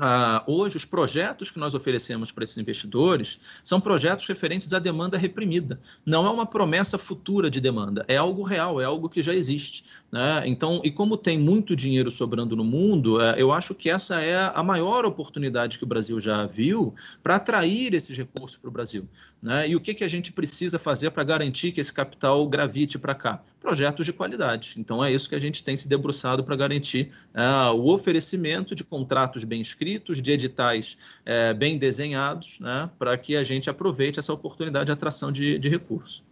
Uh, 0.00 0.40
hoje, 0.50 0.78
os 0.78 0.86
projetos 0.86 1.50
que 1.50 1.58
nós 1.58 1.74
oferecemos 1.74 2.32
para 2.32 2.42
esses 2.42 2.56
investidores 2.56 3.38
são 3.62 3.78
projetos 3.78 4.24
referentes 4.24 4.72
à 4.72 4.78
demanda 4.78 5.18
reprimida. 5.18 5.78
Não 6.06 6.26
é 6.26 6.30
uma 6.30 6.46
promessa 6.46 6.96
futura 6.96 7.50
de 7.50 7.60
demanda, 7.60 8.02
é 8.08 8.16
algo 8.16 8.42
real, 8.42 8.80
é 8.80 8.84
algo 8.86 9.10
que 9.10 9.20
já 9.20 9.34
existe. 9.34 9.84
Né? 10.10 10.44
Então, 10.46 10.80
e 10.82 10.90
como 10.90 11.18
tem 11.18 11.38
muito 11.38 11.76
dinheiro 11.76 12.10
sobrando 12.10 12.56
no 12.56 12.64
mundo, 12.64 13.18
uh, 13.18 13.36
eu 13.36 13.52
acho 13.52 13.74
que 13.74 13.90
essa 13.90 14.22
é 14.22 14.50
a 14.54 14.62
maior 14.62 15.04
oportunidade 15.04 15.76
que 15.76 15.84
o 15.84 15.86
Brasil 15.86 16.18
já 16.18 16.46
viu 16.46 16.94
para 17.22 17.36
atrair 17.36 17.92
esses 17.92 18.16
recursos 18.16 18.56
para 18.56 18.68
o 18.68 18.72
Brasil. 18.72 19.06
Né? 19.42 19.68
E 19.68 19.76
o 19.76 19.80
que, 19.80 19.92
que 19.92 20.04
a 20.04 20.08
gente 20.08 20.32
precisa 20.32 20.78
fazer 20.78 21.10
para 21.10 21.22
garantir 21.24 21.72
que 21.72 21.80
esse 21.80 21.92
capital 21.92 22.46
gravite 22.48 22.98
para 22.98 23.14
cá? 23.14 23.42
Projetos 23.60 24.06
de 24.06 24.12
qualidade. 24.12 24.74
Então, 24.78 25.04
é 25.04 25.12
isso 25.12 25.28
que 25.28 25.34
a 25.34 25.38
gente 25.38 25.62
tem 25.62 25.76
se 25.76 25.86
debruçado 25.86 26.42
para 26.42 26.56
garantir 26.56 27.10
uh, 27.34 27.74
o 27.74 27.92
oferecimento 27.92 28.74
de 28.74 28.82
contratos 28.82 29.44
bem 29.44 29.60
escritos, 29.60 29.89
de 29.98 30.32
editais 30.32 30.96
uh, 31.22 31.54
bem 31.54 31.78
desenhados, 31.78 32.58
né? 32.60 32.90
para 32.98 33.16
que 33.18 33.36
a 33.36 33.42
gente 33.42 33.68
aproveite 33.68 34.18
essa 34.18 34.32
oportunidade 34.32 34.86
de 34.86 34.92
atração 34.92 35.32
de, 35.32 35.58
de 35.58 35.68
recursos. 35.68 36.24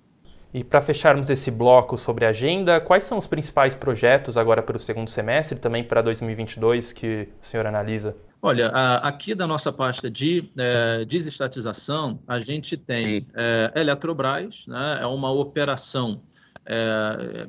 E 0.52 0.64
para 0.64 0.80
fecharmos 0.80 1.28
esse 1.28 1.50
bloco 1.50 1.98
sobre 1.98 2.24
a 2.24 2.30
agenda, 2.30 2.80
quais 2.80 3.04
são 3.04 3.18
os 3.18 3.26
principais 3.26 3.74
projetos 3.74 4.36
agora 4.36 4.62
para 4.62 4.76
o 4.76 4.78
segundo 4.78 5.10
semestre 5.10 5.58
e 5.58 5.60
também 5.60 5.84
para 5.84 6.00
2022 6.00 6.92
que 6.92 7.28
o 7.40 7.44
senhor 7.44 7.66
analisa? 7.66 8.16
Olha, 8.40 8.68
aqui 9.02 9.34
da 9.34 9.46
nossa 9.46 9.70
pasta 9.70 10.10
de 10.10 10.50
é, 10.56 11.04
desestatização, 11.04 12.18
a 12.26 12.38
gente 12.38 12.78
tem 12.78 13.26
é, 13.34 13.72
Eletrobras, 13.76 14.66
né, 14.66 15.00
é 15.02 15.06
uma 15.06 15.30
operação 15.30 16.22
é, 16.64 17.46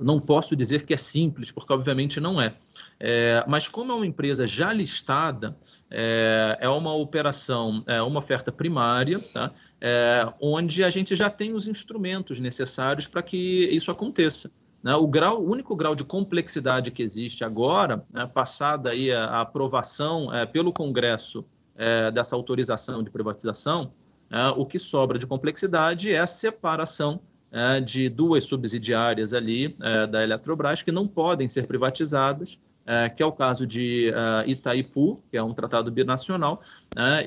não 0.00 0.18
posso 0.18 0.56
dizer 0.56 0.84
que 0.84 0.94
é 0.94 0.96
simples, 0.96 1.52
porque 1.52 1.72
obviamente 1.72 2.20
não 2.20 2.40
é. 2.40 2.54
é 2.98 3.44
mas 3.46 3.68
como 3.68 3.92
é 3.92 3.94
uma 3.94 4.06
empresa 4.06 4.46
já 4.46 4.72
listada, 4.72 5.56
é, 5.90 6.58
é 6.60 6.68
uma 6.68 6.94
operação, 6.94 7.82
é 7.86 8.00
uma 8.00 8.18
oferta 8.18 8.50
primária, 8.52 9.18
tá? 9.18 9.50
é, 9.80 10.32
onde 10.40 10.84
a 10.84 10.90
gente 10.90 11.14
já 11.16 11.28
tem 11.28 11.52
os 11.52 11.66
instrumentos 11.66 12.38
necessários 12.38 13.06
para 13.06 13.22
que 13.22 13.68
isso 13.72 13.90
aconteça. 13.90 14.50
Né? 14.82 14.94
O, 14.94 15.06
grau, 15.06 15.42
o 15.42 15.50
único 15.50 15.76
grau 15.76 15.94
de 15.94 16.04
complexidade 16.04 16.90
que 16.90 17.02
existe 17.02 17.44
agora, 17.44 18.04
né, 18.12 18.26
passada 18.26 18.90
aí 18.90 19.12
a, 19.12 19.24
a 19.24 19.40
aprovação 19.42 20.34
é, 20.34 20.46
pelo 20.46 20.72
Congresso 20.72 21.44
é, 21.76 22.10
dessa 22.10 22.36
autorização 22.36 23.02
de 23.02 23.10
privatização, 23.10 23.92
é, 24.30 24.48
o 24.50 24.64
que 24.64 24.78
sobra 24.78 25.18
de 25.18 25.26
complexidade 25.26 26.12
é 26.12 26.18
a 26.18 26.26
separação 26.26 27.20
é, 27.52 27.80
de 27.80 28.08
duas 28.08 28.44
subsidiárias 28.44 29.34
ali 29.34 29.76
é, 29.82 30.06
da 30.06 30.22
Eletrobras 30.22 30.82
que 30.82 30.92
não 30.92 31.08
podem 31.08 31.48
ser 31.48 31.66
privatizadas, 31.66 32.56
é, 32.86 33.08
que 33.08 33.22
é 33.22 33.26
o 33.26 33.32
caso 33.32 33.66
de 33.66 34.12
Itaipu, 34.46 35.20
que 35.30 35.36
é 35.36 35.42
um 35.42 35.52
tratado 35.52 35.90
binacional, 35.90 36.62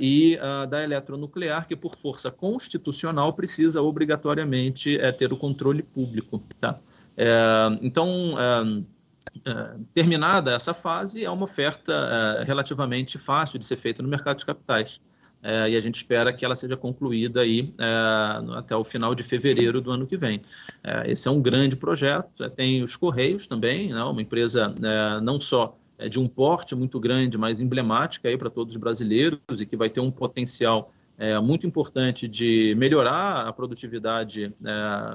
e 0.01 0.37
da 0.69 0.83
Eletronuclear, 0.83 1.67
que 1.67 1.75
por 1.75 1.95
força 1.95 2.31
constitucional 2.31 3.33
precisa 3.33 3.81
obrigatoriamente 3.81 4.97
ter 5.17 5.31
o 5.31 5.37
controle 5.37 5.83
público. 5.83 6.43
Tá? 6.59 6.79
então, 7.81 8.35
terminada 9.93 10.53
essa 10.53 10.73
fase, 10.73 11.23
é 11.23 11.29
uma 11.29 11.45
oferta 11.45 12.43
relativamente 12.45 13.17
fácil 13.17 13.57
de 13.57 13.63
ser 13.63 13.77
feita 13.77 14.03
no 14.03 14.09
mercado 14.09 14.39
de 14.39 14.45
capitais 14.45 15.01
é, 15.43 15.71
e 15.71 15.75
a 15.75 15.79
gente 15.79 15.95
espera 15.95 16.31
que 16.31 16.45
ela 16.45 16.55
seja 16.55 16.77
concluída 16.77 17.41
aí 17.41 17.73
é, 17.77 18.57
até 18.57 18.75
o 18.75 18.83
final 18.83 19.13
de 19.13 19.23
fevereiro 19.23 19.81
do 19.81 19.91
ano 19.91 20.07
que 20.07 20.15
vem. 20.15 20.41
É, 20.83 21.11
esse 21.11 21.27
é 21.27 21.31
um 21.31 21.41
grande 21.41 21.75
projeto, 21.75 22.43
é, 22.43 22.49
tem 22.49 22.81
os 22.81 22.95
Correios 22.95 23.45
também, 23.45 23.89
né, 23.89 24.01
uma 24.03 24.21
empresa 24.21 24.73
é, 24.81 25.21
não 25.21 25.39
só 25.39 25.77
é, 25.97 26.07
de 26.07 26.19
um 26.19 26.27
porte 26.27 26.73
muito 26.75 26.99
grande, 26.99 27.37
mas 27.37 27.59
emblemática 27.59 28.35
para 28.37 28.49
todos 28.49 28.75
os 28.75 28.79
brasileiros 28.79 29.59
e 29.59 29.65
que 29.65 29.75
vai 29.75 29.89
ter 29.89 29.99
um 29.99 30.09
potencial 30.09 30.91
muito 31.43 31.65
importante 31.67 32.27
de 32.27 32.73
melhorar 32.75 33.47
a 33.47 33.53
produtividade 33.53 34.51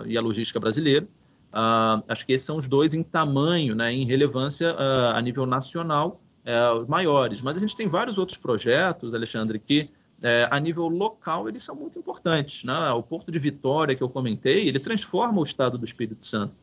e 0.07 0.17
a 0.17 0.21
logística 0.21 0.59
brasileira. 0.61 1.07
Uh, 1.49 2.05
acho 2.07 2.27
que 2.27 2.33
esses 2.35 2.47
são 2.47 2.57
os 2.57 2.69
dois 2.69 2.95
em 2.95 3.03
tamanho, 3.03 3.75
né, 3.75 3.93
em 3.93 4.05
relevância 4.05 4.75
uh, 4.75 5.17
a 5.17 5.21
nível 5.21 5.47
nacional, 5.47 6.21
uh, 6.45 6.89
maiores. 6.89 7.41
Mas 7.41 7.57
a 7.57 7.61
gente 7.61 7.75
tem 7.75 7.89
vários 7.89 8.19
outros 8.19 8.39
projetos, 8.39 9.15
Alexandre, 9.15 9.59
que 9.59 9.91
é, 10.25 10.49
a 10.51 10.59
nível 10.59 10.89
local, 10.89 11.49
eles 11.49 11.63
são 11.63 11.75
muito 11.75 11.99
importantes. 11.99 12.65
Né? 12.65 12.91
O 12.91 13.03
Porto 13.03 13.31
de 13.31 13.39
Vitória, 13.39 13.95
que 13.95 14.03
eu 14.03 14.09
comentei, 14.09 14.69
ele 14.69 14.79
transforma 14.79 15.41
o 15.41 15.45
estado 15.45 15.79
do 15.79 15.85
Espírito 15.85 16.27
Santo. 16.27 16.55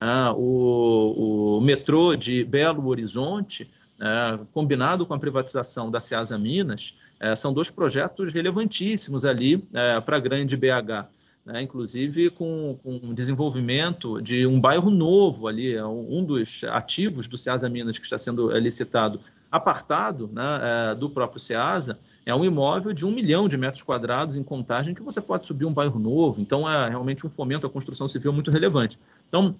Né? 0.00 0.30
O, 0.36 1.58
o, 1.58 1.60
metrô 1.60 2.16
de 2.16 2.44
Belo 2.44 2.86
Horizonte, 2.86 3.70
é, 4.00 4.38
combinado 4.52 5.04
com 5.06 5.14
a 5.14 5.18
privatização 5.18 5.90
da 5.90 6.00
Ceasa 6.00 6.38
Minas, 6.38 6.96
é, 7.20 7.36
são 7.36 7.52
dois 7.52 7.70
projetos 7.70 8.32
relevantíssimos 8.32 9.24
ali 9.24 9.62
é, 9.72 10.00
para 10.00 10.16
a 10.16 10.20
grande 10.20 10.56
BH 10.56 11.08
né, 11.44 11.60
inclusive 11.60 12.30
com, 12.30 12.78
o 12.84 13.12
desenvolvimento 13.12 14.22
de 14.22 14.46
um 14.46 14.60
bairro 14.60 14.90
novo 14.90 15.48
ali, 15.48 15.74
é 15.74 15.84
um 15.84 16.24
dos 16.24 16.62
ativos 16.64 17.26
do 17.26 17.36
Ceasa 17.36 17.68
Minas 17.68 17.98
que 17.98 18.04
está 18.04 18.16
sendo 18.16 18.54
é, 18.54 18.60
licitado, 18.60 19.20
apartado 19.50 20.30
né, 20.32 20.60
é, 20.62 20.94
do 20.94 21.10
próprio 21.10 21.40
Ceasa, 21.40 21.98
é 22.24 22.34
um 22.34 22.44
imóvel 22.44 22.92
de 22.92 23.04
um 23.04 23.10
milhão 23.10 23.48
de 23.48 23.56
metros 23.56 23.82
quadrados 23.82 24.36
em 24.36 24.42
contagem 24.42 24.94
que 24.94 25.02
você 25.02 25.20
pode 25.20 25.46
subir 25.46 25.64
um 25.64 25.74
bairro 25.74 25.98
novo, 25.98 26.40
então 26.40 26.68
é 26.70 26.88
realmente 26.88 27.26
um 27.26 27.30
fomento 27.30 27.66
à 27.66 27.70
construção 27.70 28.06
civil 28.06 28.32
muito 28.32 28.50
relevante. 28.50 28.96
Então, 29.28 29.56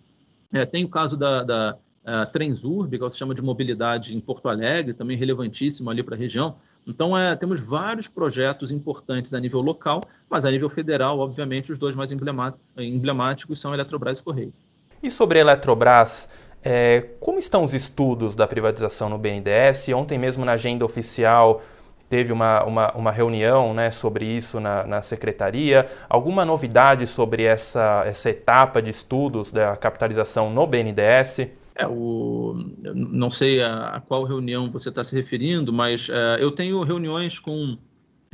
é, 0.52 0.64
tem 0.64 0.84
o 0.84 0.88
caso 0.88 1.16
da, 1.16 1.42
da 1.42 1.78
uh, 2.04 2.30
Transurb, 2.30 2.90
que 2.90 3.02
é 3.02 3.26
o 3.26 3.34
de 3.34 3.42
mobilidade 3.42 4.16
em 4.16 4.20
Porto 4.20 4.48
Alegre, 4.48 4.94
também 4.94 5.16
relevantíssimo 5.16 5.90
ali 5.90 6.02
para 6.02 6.14
a 6.14 6.18
região. 6.18 6.56
Então, 6.86 7.16
é, 7.16 7.36
temos 7.36 7.60
vários 7.60 8.08
projetos 8.08 8.70
importantes 8.70 9.34
a 9.34 9.40
nível 9.40 9.60
local, 9.60 10.02
mas 10.28 10.44
a 10.44 10.50
nível 10.50 10.68
federal, 10.68 11.18
obviamente, 11.18 11.70
os 11.70 11.78
dois 11.78 11.94
mais 11.94 12.10
emblemáticos, 12.10 12.72
emblemáticos 12.76 13.60
são 13.60 13.72
Eletrobras 13.72 14.18
e 14.18 14.22
Correios. 14.22 14.54
E 15.02 15.10
sobre 15.10 15.38
a 15.38 15.42
Eletrobras, 15.42 16.28
é, 16.62 17.08
como 17.20 17.38
estão 17.38 17.64
os 17.64 17.74
estudos 17.74 18.34
da 18.34 18.46
privatização 18.46 19.08
no 19.08 19.18
BNDES? 19.18 19.88
Ontem 19.94 20.18
mesmo 20.18 20.44
na 20.44 20.52
agenda 20.52 20.84
oficial 20.84 21.62
teve 22.08 22.32
uma, 22.32 22.62
uma, 22.64 22.92
uma 22.92 23.10
reunião 23.10 23.72
né, 23.72 23.90
sobre 23.90 24.24
isso 24.26 24.60
na, 24.60 24.86
na 24.86 25.02
secretaria. 25.02 25.86
Alguma 26.08 26.44
novidade 26.44 27.06
sobre 27.06 27.44
essa, 27.44 28.04
essa 28.06 28.28
etapa 28.28 28.82
de 28.82 28.90
estudos 28.90 29.50
da 29.50 29.76
capitalização 29.76 30.50
no 30.50 30.66
BNDES? 30.66 31.48
É, 31.74 31.86
o, 31.86 32.54
não 32.94 33.30
sei 33.30 33.62
a, 33.62 33.96
a 33.96 34.00
qual 34.00 34.24
reunião 34.24 34.70
você 34.70 34.90
está 34.90 35.02
se 35.02 35.14
referindo, 35.14 35.72
mas 35.72 36.08
é, 36.10 36.36
eu 36.38 36.50
tenho 36.50 36.82
reuniões 36.82 37.38
com 37.38 37.78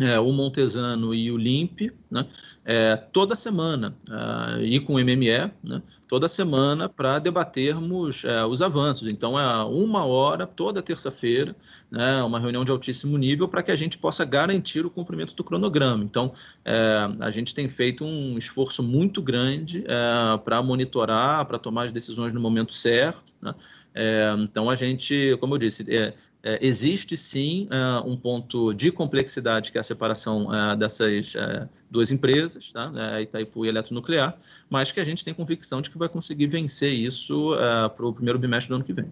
é, 0.01 0.19
o 0.19 0.33
Montesano 0.33 1.13
e 1.13 1.31
o 1.31 1.37
Limp, 1.37 1.93
né, 2.11 2.27
é, 2.65 2.97
toda 2.97 3.35
semana, 3.35 3.97
uh, 4.09 4.63
e 4.63 4.79
com 4.79 4.95
o 4.95 4.99
MME, 4.99 5.51
né, 5.63 5.83
toda 6.07 6.29
semana, 6.29 6.89
para 6.89 7.19
debatermos 7.19 8.25
é, 8.25 8.45
os 8.45 8.63
avanços. 8.63 9.09
Então, 9.09 9.39
é 9.39 9.65
uma 9.65 10.05
hora, 10.05 10.47
toda 10.47 10.81
terça-feira, 10.81 11.55
né, 11.91 12.23
uma 12.23 12.39
reunião 12.39 12.65
de 12.65 12.71
altíssimo 12.71 13.19
nível, 13.19 13.49
para 13.49 13.63
que 13.63 13.73
a 13.73 13.77
gente 13.77 13.99
possa 13.99 14.25
garantir 14.25 14.87
o 14.87 14.91
cumprimento 14.91 15.35
do 15.35 15.43
cronograma. 15.43 16.05
Então, 16.05 16.33
é, 16.65 17.09
a 17.21 17.31
gente 17.31 17.55
tem 17.55 17.69
feito 17.69 18.05
um 18.05 18.39
esforço 18.39 18.83
muito 18.83 19.21
grande 19.21 19.85
é, 19.87 20.39
para 20.39 20.63
monitorar, 20.63 21.45
para 21.47 21.59
tomar 21.59 21.85
as 21.85 21.93
decisões 21.93 22.33
no 22.33 22.41
momento 22.41 22.73
certo. 22.73 23.33
Né, 23.43 23.55
é, 24.01 24.33
então, 24.39 24.71
a 24.71 24.77
gente, 24.77 25.37
como 25.41 25.57
eu 25.57 25.59
disse, 25.59 25.85
é, 25.93 26.15
é, 26.41 26.59
existe 26.65 27.17
sim 27.17 27.67
é, 27.69 28.09
um 28.09 28.17
ponto 28.17 28.73
de 28.73 28.93
complexidade, 28.93 29.73
que 29.73 29.79
é 29.79 29.81
a 29.81 29.85
separação 29.85 30.55
é, 30.55 30.77
dessas 30.77 31.35
é, 31.35 31.69
duas 31.91 32.13
empresas, 32.13 32.73
tá? 32.73 32.93
Itaipu 33.21 33.67
e 33.67 33.69
Eletronuclear, 33.69 34.39
mas 34.71 34.93
que 34.93 35.01
a 35.01 35.05
gente 35.05 35.25
tem 35.25 35.35
convicção 35.35 35.83
de 35.83 35.91
que 35.91 35.99
vai 35.99 36.09
conseguir 36.09 36.47
vencer 36.47 36.93
isso 36.93 37.57
para 37.97 38.07
o 38.07 38.13
primeiro 38.13 38.39
bimestre 38.39 38.69
do 38.69 38.77
ano 38.77 38.85
que 38.85 38.93
vem. 38.93 39.11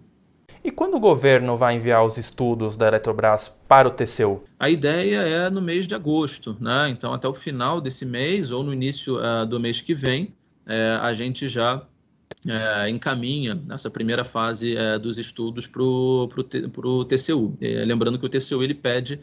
E 0.63 0.71
quando 0.71 0.95
o 0.95 0.99
governo 0.99 1.57
vai 1.57 1.75
enviar 1.75 2.05
os 2.05 2.17
estudos 2.17 2.77
da 2.77 2.87
Eletrobras 2.87 3.53
para 3.67 3.89
o 3.89 3.91
TCU? 3.91 4.43
A 4.57 4.69
ideia 4.69 5.17
é 5.17 5.49
no 5.49 5.61
mês 5.61 5.85
de 5.85 5.95
agosto, 5.95 6.55
né? 6.61 6.89
então 6.89 7.13
até 7.13 7.27
o 7.27 7.33
final 7.33 7.81
desse 7.81 8.05
mês 8.05 8.51
ou 8.51 8.63
no 8.63 8.73
início 8.73 9.17
do 9.49 9.59
mês 9.59 9.81
que 9.81 9.93
vem, 9.93 10.33
a 11.01 11.13
gente 11.13 11.47
já 11.47 11.85
é, 12.47 12.89
encaminha 12.89 13.55
nessa 13.55 13.89
primeira 13.89 14.23
fase 14.23 14.75
é, 14.75 14.97
dos 14.97 15.17
estudos 15.17 15.67
para 15.67 15.81
o 15.83 17.05
TCU. 17.05 17.55
É, 17.59 17.83
lembrando 17.85 18.19
que 18.19 18.25
o 18.25 18.29
TCU 18.29 18.63
ele 18.63 18.73
pede 18.73 19.19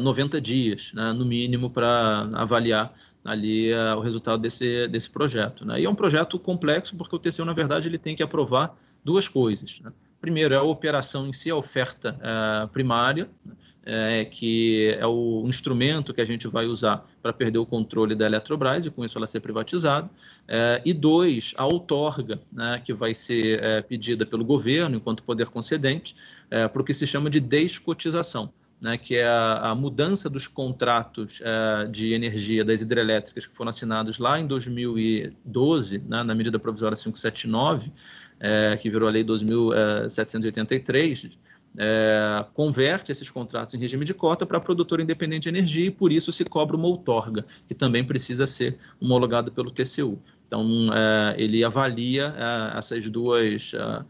90 0.00 0.36
é, 0.36 0.40
dias, 0.40 0.92
né, 0.92 1.12
no 1.12 1.24
mínimo, 1.24 1.70
para 1.70 2.28
avaliar 2.34 2.94
ali 3.24 3.70
é, 3.70 3.94
o 3.94 4.00
resultado 4.00 4.42
desse, 4.42 4.86
desse 4.88 5.08
projeto. 5.08 5.64
Né? 5.64 5.80
E 5.80 5.84
é 5.84 5.90
um 5.90 5.94
projeto 5.94 6.38
complexo 6.38 6.96
porque 6.96 7.16
o 7.16 7.18
TCU, 7.18 7.44
na 7.44 7.52
verdade, 7.52 7.88
ele 7.88 7.98
tem 7.98 8.14
que 8.14 8.22
aprovar 8.22 8.76
duas 9.04 9.28
coisas. 9.28 9.80
Né? 9.80 9.92
Primeiro, 10.20 10.54
é 10.54 10.58
a 10.58 10.62
operação 10.62 11.26
em 11.26 11.32
si, 11.32 11.50
a 11.50 11.56
oferta 11.56 12.16
é, 12.20 12.66
primária, 12.68 13.28
né? 13.44 13.54
É, 13.84 14.24
que 14.24 14.96
é 14.98 15.06
o 15.06 15.44
instrumento 15.46 16.14
que 16.14 16.20
a 16.20 16.24
gente 16.24 16.48
vai 16.48 16.66
usar 16.66 17.04
para 17.20 17.32
perder 17.32 17.58
o 17.58 17.66
controle 17.66 18.14
da 18.14 18.26
Eletrobras 18.26 18.86
e 18.86 18.90
com 18.90 19.04
isso 19.04 19.18
ela 19.18 19.26
ser 19.26 19.40
privatizada, 19.40 20.08
é, 20.46 20.80
e 20.84 20.92
dois, 20.92 21.52
a 21.56 21.66
outorga, 21.66 22.40
né, 22.52 22.80
que 22.84 22.92
vai 22.92 23.14
ser 23.14 23.62
é, 23.62 23.82
pedida 23.82 24.24
pelo 24.24 24.44
governo 24.44 24.96
enquanto 24.96 25.22
poder 25.22 25.48
concedente, 25.48 26.14
é, 26.50 26.68
para 26.68 26.82
o 26.82 26.84
que 26.84 26.94
se 26.94 27.06
chama 27.06 27.30
de 27.30 27.40
descotização. 27.40 28.52
Né, 28.80 28.98
que 28.98 29.14
é 29.14 29.24
a, 29.24 29.70
a, 29.70 29.74
mudança 29.76 30.28
dos 30.28 30.48
contratos 30.48 31.40
é, 31.40 31.86
de 31.86 32.14
energia 32.14 32.64
das 32.64 32.82
hidrelétricas 32.82 33.46
que 33.46 33.54
foram 33.54 33.68
assinados 33.68 34.18
lá 34.18 34.40
em 34.40 34.46
2012, 34.48 36.00
né, 36.00 36.24
na 36.24 36.34
medida 36.34 36.58
provisória 36.58 36.96
579, 36.96 37.92
é, 38.40 38.76
que 38.76 38.90
virou 38.90 39.08
a 39.08 39.12
Lei 39.12 39.22
2.783, 39.22 41.38
é, 41.78 42.44
converte 42.52 43.10
esses 43.10 43.30
contratos 43.30 43.74
em 43.74 43.78
regime 43.78 44.04
de 44.04 44.12
cota 44.12 44.44
para 44.44 44.60
produtor 44.60 45.00
independente 45.00 45.44
de 45.44 45.48
energia 45.48 45.86
e 45.86 45.90
por 45.90 46.12
isso 46.12 46.30
se 46.30 46.44
cobra 46.44 46.76
uma 46.76 46.86
outorga, 46.86 47.44
que 47.66 47.74
também 47.74 48.04
precisa 48.04 48.46
ser 48.46 48.78
homologado 49.00 49.50
pelo 49.50 49.70
TCU. 49.70 50.18
Então, 50.46 50.88
é, 50.92 51.34
ele 51.38 51.64
avalia 51.64 52.34
é, 52.36 52.78
essas 52.78 53.08
duas 53.08 53.72
é, 53.74 54.04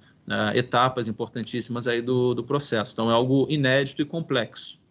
é, 0.55 0.59
etapas 0.59 1.07
importantíssimas 1.07 1.87
aí 1.87 2.03
do, 2.03 2.35
do 2.35 2.43
processo. 2.43 2.93
Então, 2.93 3.11
é 3.11 3.15
algo 3.15 3.47
inédito 3.49 4.03
e 4.03 4.05
complexo. 4.05 4.82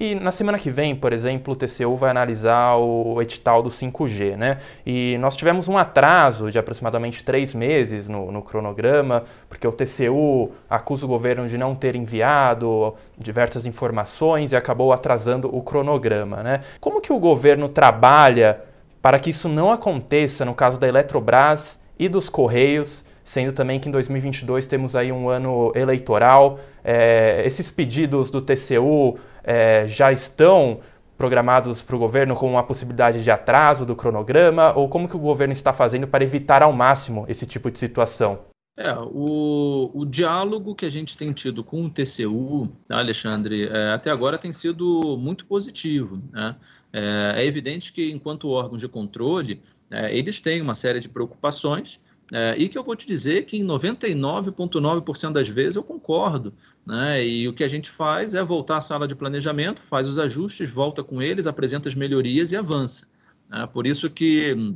E 0.00 0.14
na 0.14 0.32
semana 0.32 0.58
que 0.58 0.70
vem, 0.70 0.96
por 0.96 1.12
exemplo, 1.12 1.52
o 1.52 1.56
TCU 1.56 1.94
vai 1.96 2.10
analisar 2.10 2.76
o 2.76 3.20
edital 3.20 3.62
do 3.62 3.68
5G, 3.68 4.36
né? 4.36 4.56
E 4.86 5.18
nós 5.18 5.36
tivemos 5.36 5.68
um 5.68 5.76
atraso 5.76 6.50
de 6.50 6.58
aproximadamente 6.58 7.22
três 7.22 7.54
meses 7.54 8.08
no, 8.08 8.32
no, 8.32 8.40
cronograma, 8.40 9.22
porque 9.50 9.68
o 9.68 9.70
TCU 9.70 10.50
acusa 10.68 11.04
o 11.04 11.08
governo 11.08 11.46
de 11.46 11.58
não 11.58 11.74
ter 11.74 11.94
enviado 11.94 12.94
diversas 13.18 13.66
informações 13.66 14.52
e 14.52 14.56
acabou 14.56 14.94
atrasando 14.94 15.54
o 15.54 15.62
cronograma, 15.62 16.42
né? 16.42 16.62
Como 16.80 16.98
que 16.98 17.12
o 17.12 17.18
governo 17.18 17.68
trabalha 17.68 18.62
para 19.02 19.18
que 19.18 19.28
isso 19.28 19.46
não 19.46 19.70
aconteça 19.70 20.42
no 20.42 20.54
caso 20.54 20.80
da 20.80 20.88
Eletrobras 20.88 21.78
e 21.98 22.08
dos 22.08 22.30
Correios? 22.30 23.04
sendo 23.24 23.52
também 23.52 23.78
que 23.78 23.88
em 23.88 23.92
2022 23.92 24.66
temos 24.66 24.96
aí 24.96 25.12
um 25.12 25.28
ano 25.28 25.70
eleitoral. 25.76 26.58
É, 26.84 27.42
esses 27.46 27.70
pedidos 27.70 28.30
do 28.30 28.40
TCU 28.40 29.16
é, 29.44 29.86
já 29.88 30.12
estão 30.12 30.80
programados 31.16 31.80
para 31.82 31.94
o 31.94 31.98
governo 31.98 32.34
com 32.34 32.50
uma 32.50 32.62
possibilidade 32.62 33.22
de 33.22 33.30
atraso 33.30 33.86
do 33.86 33.94
cronograma 33.94 34.72
ou 34.76 34.88
como 34.88 35.08
que 35.08 35.16
o 35.16 35.20
governo 35.20 35.52
está 35.52 35.72
fazendo 35.72 36.06
para 36.06 36.24
evitar 36.24 36.62
ao 36.62 36.72
máximo 36.72 37.24
esse 37.28 37.46
tipo 37.46 37.70
de 37.70 37.78
situação? 37.78 38.40
É, 38.76 38.92
o, 38.94 39.90
o 39.92 40.04
diálogo 40.06 40.74
que 40.74 40.86
a 40.86 40.90
gente 40.90 41.16
tem 41.16 41.30
tido 41.32 41.62
com 41.62 41.84
o 41.84 41.90
TCU, 41.90 42.68
tá, 42.88 42.98
Alexandre, 42.98 43.68
é, 43.68 43.92
até 43.92 44.10
agora 44.10 44.38
tem 44.38 44.50
sido 44.50 45.16
muito 45.18 45.44
positivo. 45.44 46.22
Né? 46.32 46.56
É, 46.92 47.34
é, 47.36 47.46
evidente 47.46 47.92
que, 47.92 48.10
enquanto 48.10 48.48
órgãos 48.48 48.80
de 48.80 48.88
controle, 48.88 49.62
é, 49.90 50.16
eles 50.16 50.40
têm 50.40 50.62
uma 50.62 50.74
série 50.74 51.00
de 51.00 51.08
preocupações, 51.08 52.00
é, 52.32 52.56
e 52.56 52.66
que 52.66 52.78
eu 52.78 52.82
vou 52.82 52.96
te 52.96 53.06
dizer 53.06 53.44
que 53.44 53.58
em 53.58 53.64
99,9% 53.64 55.32
das 55.32 55.48
vezes 55.48 55.76
eu 55.76 55.82
concordo. 55.82 56.54
Né? 56.86 57.26
E 57.26 57.46
o 57.46 57.52
que 57.52 57.62
a 57.62 57.68
gente 57.68 57.90
faz 57.90 58.34
é 58.34 58.42
voltar 58.42 58.78
à 58.78 58.80
sala 58.80 59.06
de 59.06 59.14
planejamento, 59.14 59.82
faz 59.82 60.06
os 60.06 60.18
ajustes, 60.18 60.70
volta 60.70 61.04
com 61.04 61.20
eles, 61.20 61.46
apresenta 61.46 61.90
as 61.90 61.94
melhorias 61.94 62.50
e 62.50 62.56
avança. 62.56 63.06
Né? 63.50 63.68
Por 63.70 63.86
isso 63.86 64.08
que 64.08 64.74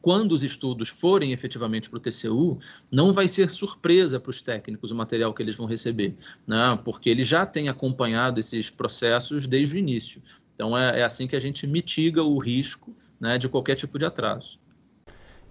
quando 0.00 0.30
os 0.30 0.44
estudos 0.44 0.88
forem 0.88 1.32
efetivamente 1.32 1.90
para 1.90 1.96
o 1.96 2.00
TCU, 2.00 2.60
não 2.90 3.12
vai 3.12 3.26
ser 3.26 3.50
surpresa 3.50 4.20
para 4.20 4.30
os 4.30 4.40
técnicos 4.40 4.92
o 4.92 4.94
material 4.94 5.34
que 5.34 5.42
eles 5.42 5.56
vão 5.56 5.66
receber, 5.66 6.14
né? 6.46 6.78
porque 6.84 7.10
eles 7.10 7.26
já 7.26 7.44
têm 7.44 7.68
acompanhado 7.68 8.38
esses 8.38 8.70
processos 8.70 9.44
desde 9.44 9.74
o 9.74 9.78
início. 9.78 10.22
Então, 10.54 10.78
é, 10.78 11.00
é 11.00 11.02
assim 11.02 11.26
que 11.26 11.34
a 11.34 11.40
gente 11.40 11.66
mitiga 11.66 12.22
o 12.22 12.38
risco 12.38 12.96
né, 13.20 13.36
de 13.36 13.48
qualquer 13.48 13.74
tipo 13.74 13.98
de 13.98 14.04
atraso. 14.04 14.58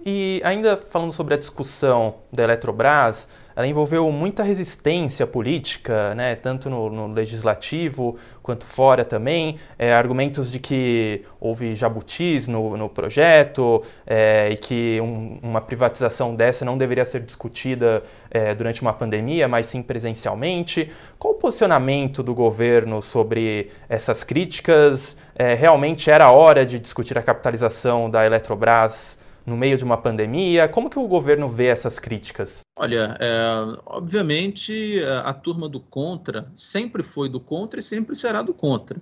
E 0.04 0.42
ainda 0.44 0.78
falando 0.78 1.12
sobre 1.12 1.34
a 1.34 1.38
discussão 1.38 2.16
da 2.32 2.44
Eletrobras, 2.44 3.28
ela 3.56 3.66
envolveu 3.66 4.12
muita 4.12 4.44
resistência 4.44 5.26
política, 5.26 6.14
né, 6.14 6.36
tanto 6.36 6.70
no, 6.70 6.90
no 6.90 7.08
legislativo 7.08 8.18
quanto 8.44 8.66
fora 8.66 9.06
também, 9.06 9.58
é, 9.80 9.94
argumentos 9.94 10.52
de 10.52 10.60
que 10.60 11.24
houve 11.40 11.74
jabutis 11.74 12.48
no, 12.48 12.76
no 12.76 12.90
projeto 12.90 13.82
é, 14.06 14.50
e 14.52 14.58
que 14.58 15.00
um, 15.02 15.40
uma 15.42 15.62
privatização 15.62 16.36
dessa 16.36 16.66
não 16.66 16.78
deveria 16.78 17.06
ser 17.06 17.24
discutida 17.24 18.04
é, 18.30 18.54
durante 18.54 18.82
uma 18.82 18.94
pandemia, 18.94 19.48
mas 19.48 19.68
sim 19.68 19.82
presencialmente. 19.82 20.92
Qual 21.18 21.34
o 21.34 21.38
posicionamento 21.38 22.22
do 22.22 22.36
governo 22.36 23.02
sobre 23.02 23.72
essas 23.88 24.24
críticas? 24.24 25.16
É, 25.34 25.56
realmente 25.56 26.12
era 26.12 26.30
hora 26.30 26.66
de 26.66 26.78
discutir 26.78 27.18
a 27.18 27.24
capitalização 27.24 28.10
da 28.10 28.26
Eletrobras? 28.26 29.18
No 29.46 29.56
meio 29.56 29.78
de 29.78 29.84
uma 29.84 29.98
pandemia? 29.98 30.68
Como 30.68 30.90
que 30.90 31.00
o 31.00 31.08
governo 31.08 31.50
vê 31.50 31.68
essas 31.68 32.00
críticas? 32.00 32.62
Olha, 32.78 33.18
é, 33.20 33.38
obviamente 33.86 35.00
a 35.24 35.34
turma 35.34 35.70
do 35.70 35.80
contra 35.80 36.52
sempre 36.54 37.04
foi 37.04 37.30
do 37.30 37.40
contra 37.40 37.80
e 37.80 37.84
sempre 37.84 38.16
será 38.16 38.42
do 38.42 38.54
contra. 38.54 39.00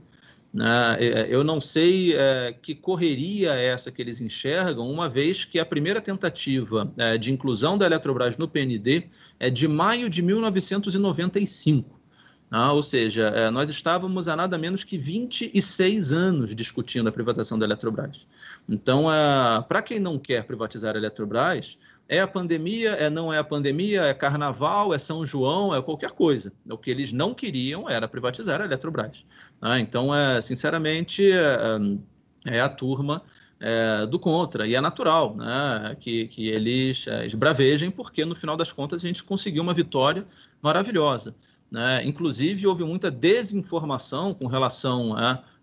Né? 0.54 0.98
É, 1.00 1.28
eu 1.30 1.44
não 1.44 1.60
sei 1.60 2.16
é, 2.16 2.54
que 2.62 2.76
correria 2.76 3.56
é 3.56 3.66
essa 3.66 3.92
que 3.92 4.02
eles 4.02 4.22
enxergam, 4.22 4.90
uma 4.90 5.10
vez 5.10 5.44
que 5.44 5.58
a 5.58 5.66
primeira 5.66 6.00
tentativa 6.00 6.94
é, 6.96 7.18
de 7.18 7.32
inclusão 7.32 7.76
da 7.76 7.88
Eletrobras 7.88 8.38
no 8.38 8.48
PND 8.48 9.08
é 9.40 9.50
de 9.50 9.68
maio 9.68 10.10
de 10.10 10.22
1995. 10.22 12.03
Ah, 12.56 12.72
ou 12.72 12.84
seja, 12.84 13.30
é, 13.30 13.50
nós 13.50 13.68
estávamos 13.68 14.28
há 14.28 14.36
nada 14.36 14.60
menos 14.60 14.84
que 14.84 14.96
26 14.96 16.14
anos 16.14 16.54
discutindo 16.54 17.10
a 17.10 17.12
privatização 17.12 17.58
da 17.58 17.66
Eletrobras. 17.66 18.28
Então, 18.70 19.12
é, 19.12 19.60
para 19.68 19.82
quem 19.82 20.00
não 20.00 20.20
quer 20.20 20.44
privatizar 20.44 20.94
a 20.94 21.00
Eletrobras, 21.00 21.80
é 22.08 22.20
a 22.20 22.28
pandemia, 22.28 22.92
é 22.92 23.10
não 23.10 23.34
é 23.34 23.40
a 23.40 23.44
pandemia, 23.44 24.04
é 24.04 24.14
carnaval, 24.14 24.94
é 24.94 25.00
São 25.00 25.26
João, 25.26 25.74
é 25.74 25.82
qualquer 25.82 26.12
coisa. 26.12 26.54
O 26.70 26.78
que 26.78 26.92
eles 26.92 27.12
não 27.12 27.34
queriam 27.34 27.90
era 27.90 28.08
privatizar 28.08 28.62
a 28.62 28.66
Eletrobras. 28.66 29.26
Ah, 29.60 29.80
então, 29.80 30.14
é, 30.14 30.40
sinceramente, 30.40 31.28
é, 31.32 31.80
é 32.46 32.62
a 32.62 32.70
turma 32.70 33.24
é, 33.60 34.06
do 34.06 34.20
contra, 34.20 34.68
e 34.68 34.76
é 34.76 34.82
natural 34.82 35.36
né, 35.36 35.98
que, 36.00 36.28
que 36.28 36.50
eles 36.50 37.08
é, 37.08 37.26
esbravejem, 37.26 37.90
porque 37.90 38.24
no 38.26 38.36
final 38.36 38.56
das 38.56 38.72
contas 38.72 39.04
a 39.04 39.08
gente 39.08 39.24
conseguiu 39.24 39.64
uma 39.64 39.74
vitória 39.74 40.24
maravilhosa. 40.62 41.34
Né? 41.74 42.06
Inclusive, 42.06 42.68
houve 42.68 42.84
muita 42.84 43.10
desinformação 43.10 44.32
com 44.32 44.46
relação 44.46 45.16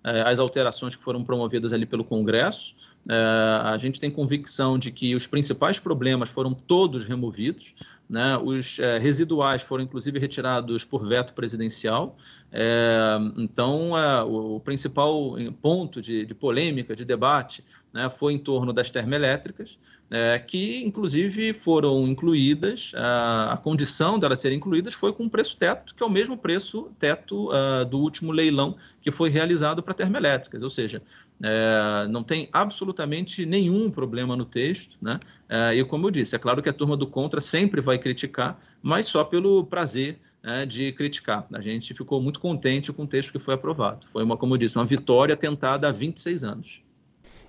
às 0.03 0.41
alterações 0.41 0.97
que 0.97 1.05
foram 1.05 1.23
promovidas 1.23 1.73
ali 1.73 1.87
pelo 1.87 2.05
Congresso. 2.05 2.75
É, 3.09 3.15
a 3.15 3.79
gente 3.79 4.01
tem 4.01 4.11
convicção 4.11 4.77
de 4.77 4.91
que 4.91 5.15
os 5.15 5.29
principais 5.29 5.79
problemas 5.79 6.29
foram 6.29 6.53
todos 6.53 7.05
removidos, 7.05 7.77
né? 8.11 8.37
os 8.37 8.81
é, 8.81 8.99
residuais 8.99 9.63
foram 9.63 9.85
inclusive 9.85 10.19
retirados 10.19 10.85
por 10.85 11.07
veto 11.09 11.33
presidencial. 11.33 12.17
É, 12.51 13.17
então, 13.37 13.97
é, 13.97 14.25
o, 14.25 14.57
o, 14.57 14.61
principal 14.61 15.37
ponto 15.63 16.01
de, 16.01 16.27
de, 16.27 16.35
polêmica, 16.35 16.97
de 16.97 17.05
debate, 17.05 17.65
né, 17.95 18.11
foi 18.11 18.33
em 18.33 18.39
torno 18.39 18.73
das 18.73 18.91
termoelétricas, 18.91 19.79
é, 20.11 20.41
que 20.41 20.83
inclusive 20.85 21.55
foram 21.55 22.09
incluídas, 22.09 22.91
a, 22.97 23.53
a, 23.53 23.57
condição 23.57 24.19
delas 24.19 24.41
serem 24.41 24.59
incluídas 24.59 24.93
foi 24.93 25.13
com 25.13 25.23
um 25.23 25.29
preço 25.29 25.57
teto, 25.57 25.95
que 25.95 26.03
é 26.03 26.07
o 26.07 26.11
mesmo 26.11 26.37
preço 26.37 26.91
teto 26.99 27.49
uh, 27.51 27.85
do 27.85 28.01
último 28.01 28.33
leilão 28.33 28.77
que 29.01 29.13
foi 29.13 29.31
realizado 29.31 29.85
para 29.85 29.95
termoelétricas, 29.95 30.65
ou 30.65 30.71
seja, 30.71 31.01
é, 31.43 32.09
não 32.09 32.23
tem 32.23 32.49
absolutamente 32.53 33.47
nenhum 33.47 33.91
problema 33.91 34.37
no 34.37 34.45
texto, 34.45 34.99
né? 35.01 35.19
É, 35.49 35.75
e 35.75 35.85
como 35.85 36.07
eu 36.07 36.11
disse, 36.11 36.37
é 36.37 36.39
claro 36.39 36.61
que 36.61 36.69
a 36.69 36.73
turma 36.73 36.97
do 36.97 37.07
contra 37.07 37.41
sempre 37.41 37.81
vai 37.81 37.99
criticar, 38.01 38.59
mas 38.83 39.07
só 39.07 39.23
pelo 39.23 39.65
prazer 39.65 40.19
né, 40.43 40.67
de 40.67 40.93
criticar. 40.93 41.47
A 41.53 41.61
gente 41.61 41.95
ficou 41.95 42.21
muito 42.21 42.41
contente 42.41 42.93
com 42.93 43.05
o 43.05 43.07
texto 43.07 43.33
que 43.33 43.39
foi 43.39 43.55
aprovado. 43.55 44.07
Foi 44.07 44.25
uma, 44.25 44.37
como 44.37 44.55
eu 44.55 44.59
disse, 44.59 44.77
uma 44.77 44.85
vitória 44.85 45.37
tentada 45.37 45.89
há 45.89 45.93
26 45.93 46.45
anos. 46.45 46.83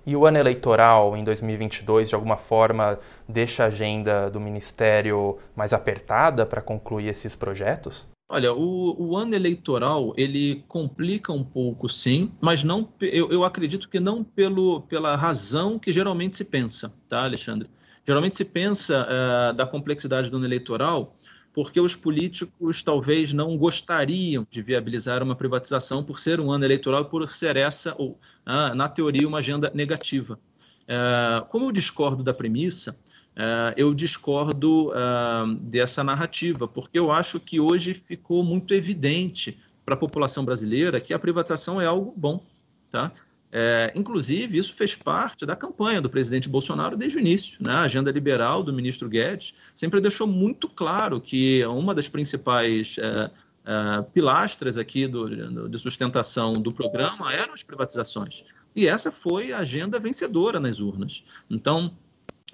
E 0.04 0.16
o 0.16 0.26
ano 0.26 0.38
eleitoral 0.38 1.16
em 1.16 1.22
2022, 1.22 2.08
de 2.08 2.14
alguma 2.14 2.36
forma, 2.36 2.98
deixa 3.28 3.64
a 3.64 3.66
agenda 3.66 4.28
do 4.28 4.40
Ministério 4.40 5.38
mais 5.54 5.72
apertada 5.72 6.44
para 6.44 6.60
concluir 6.60 7.06
esses 7.06 7.36
projetos? 7.36 8.06
Olha, 8.28 8.52
o, 8.52 8.96
o, 8.98 9.16
ano 9.16 9.34
eleitoral 9.34 10.14
ele 10.16 10.64
complica 10.66 11.32
um 11.32 11.44
pouco, 11.44 11.86
sim, 11.86 12.32
mas 12.40 12.64
não, 12.64 12.88
eu, 12.98 13.30
eu, 13.30 13.44
acredito 13.44 13.90
que 13.90 14.00
não 14.00 14.24
pelo, 14.24 14.80
pela 14.82 15.14
razão 15.16 15.78
que 15.78 15.92
geralmente 15.92 16.34
se 16.34 16.46
pensa, 16.46 16.90
tá, 17.08 17.24
Alexandre? 17.24 17.68
Geralmente 18.06 18.36
se 18.36 18.44
pensa 18.44 19.06
uh, 19.06 19.54
da 19.54 19.66
complexidade 19.66 20.30
do 20.30 20.36
ano 20.36 20.46
eleitoral 20.46 21.14
porque 21.52 21.78
os 21.78 21.94
políticos 21.94 22.82
talvez 22.82 23.32
não 23.32 23.58
gostariam 23.58 24.46
de 24.48 24.62
viabilizar 24.62 25.22
uma 25.22 25.36
privatização 25.36 26.02
por 26.02 26.18
ser 26.18 26.40
um 26.40 26.50
ano 26.50 26.64
eleitoral, 26.64 27.04
por 27.04 27.28
ser 27.28 27.56
essa, 27.56 27.94
ou, 27.98 28.12
uh, 28.46 28.74
na 28.74 28.88
teoria, 28.88 29.28
uma 29.28 29.38
agenda 29.38 29.70
negativa. 29.74 30.38
Uh, 30.84 31.44
como 31.48 31.66
eu 31.66 31.72
discordo 31.72 32.22
da 32.22 32.32
premissa, 32.32 32.96
Uh, 33.32 33.72
eu 33.78 33.94
discordo 33.94 34.90
uh, 34.90 35.54
dessa 35.54 36.04
narrativa, 36.04 36.68
porque 36.68 36.98
eu 36.98 37.10
acho 37.10 37.40
que 37.40 37.58
hoje 37.58 37.94
ficou 37.94 38.44
muito 38.44 38.74
evidente 38.74 39.58
para 39.86 39.94
a 39.94 39.96
população 39.96 40.44
brasileira 40.44 41.00
que 41.00 41.14
a 41.14 41.18
privatização 41.18 41.80
é 41.80 41.86
algo 41.86 42.12
bom. 42.14 42.44
Tá? 42.90 43.10
É, 43.54 43.92
inclusive, 43.94 44.56
isso 44.56 44.72
fez 44.72 44.94
parte 44.94 45.44
da 45.44 45.54
campanha 45.54 46.00
do 46.00 46.08
presidente 46.08 46.48
Bolsonaro 46.48 46.96
desde 46.96 47.18
o 47.18 47.20
início. 47.20 47.58
Né? 47.60 47.70
A 47.70 47.82
agenda 47.82 48.10
liberal 48.10 48.62
do 48.62 48.72
ministro 48.72 49.10
Guedes 49.10 49.52
sempre 49.74 50.00
deixou 50.00 50.26
muito 50.26 50.70
claro 50.70 51.20
que 51.20 51.62
uma 51.66 51.94
das 51.94 52.08
principais 52.08 52.96
é, 52.98 53.30
é, 53.66 54.02
pilastras 54.14 54.78
aqui 54.78 55.06
do, 55.06 55.28
do, 55.28 55.68
de 55.68 55.78
sustentação 55.78 56.54
do 56.54 56.72
programa 56.72 57.30
eram 57.30 57.52
as 57.52 57.62
privatizações. 57.62 58.42
E 58.74 58.88
essa 58.88 59.12
foi 59.12 59.52
a 59.52 59.58
agenda 59.58 60.00
vencedora 60.00 60.58
nas 60.58 60.80
urnas. 60.80 61.22
Então, 61.50 61.94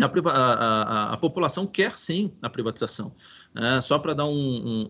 a, 0.01 0.31
a, 0.31 1.13
a, 1.15 1.17
população 1.17 1.67
quer 1.67 1.99
sim 1.99 2.33
a 2.41 2.49
privatização. 2.49 3.13
É, 3.55 3.81
só 3.81 3.99
para 3.99 4.15
dar 4.15 4.27
um, 4.27 4.31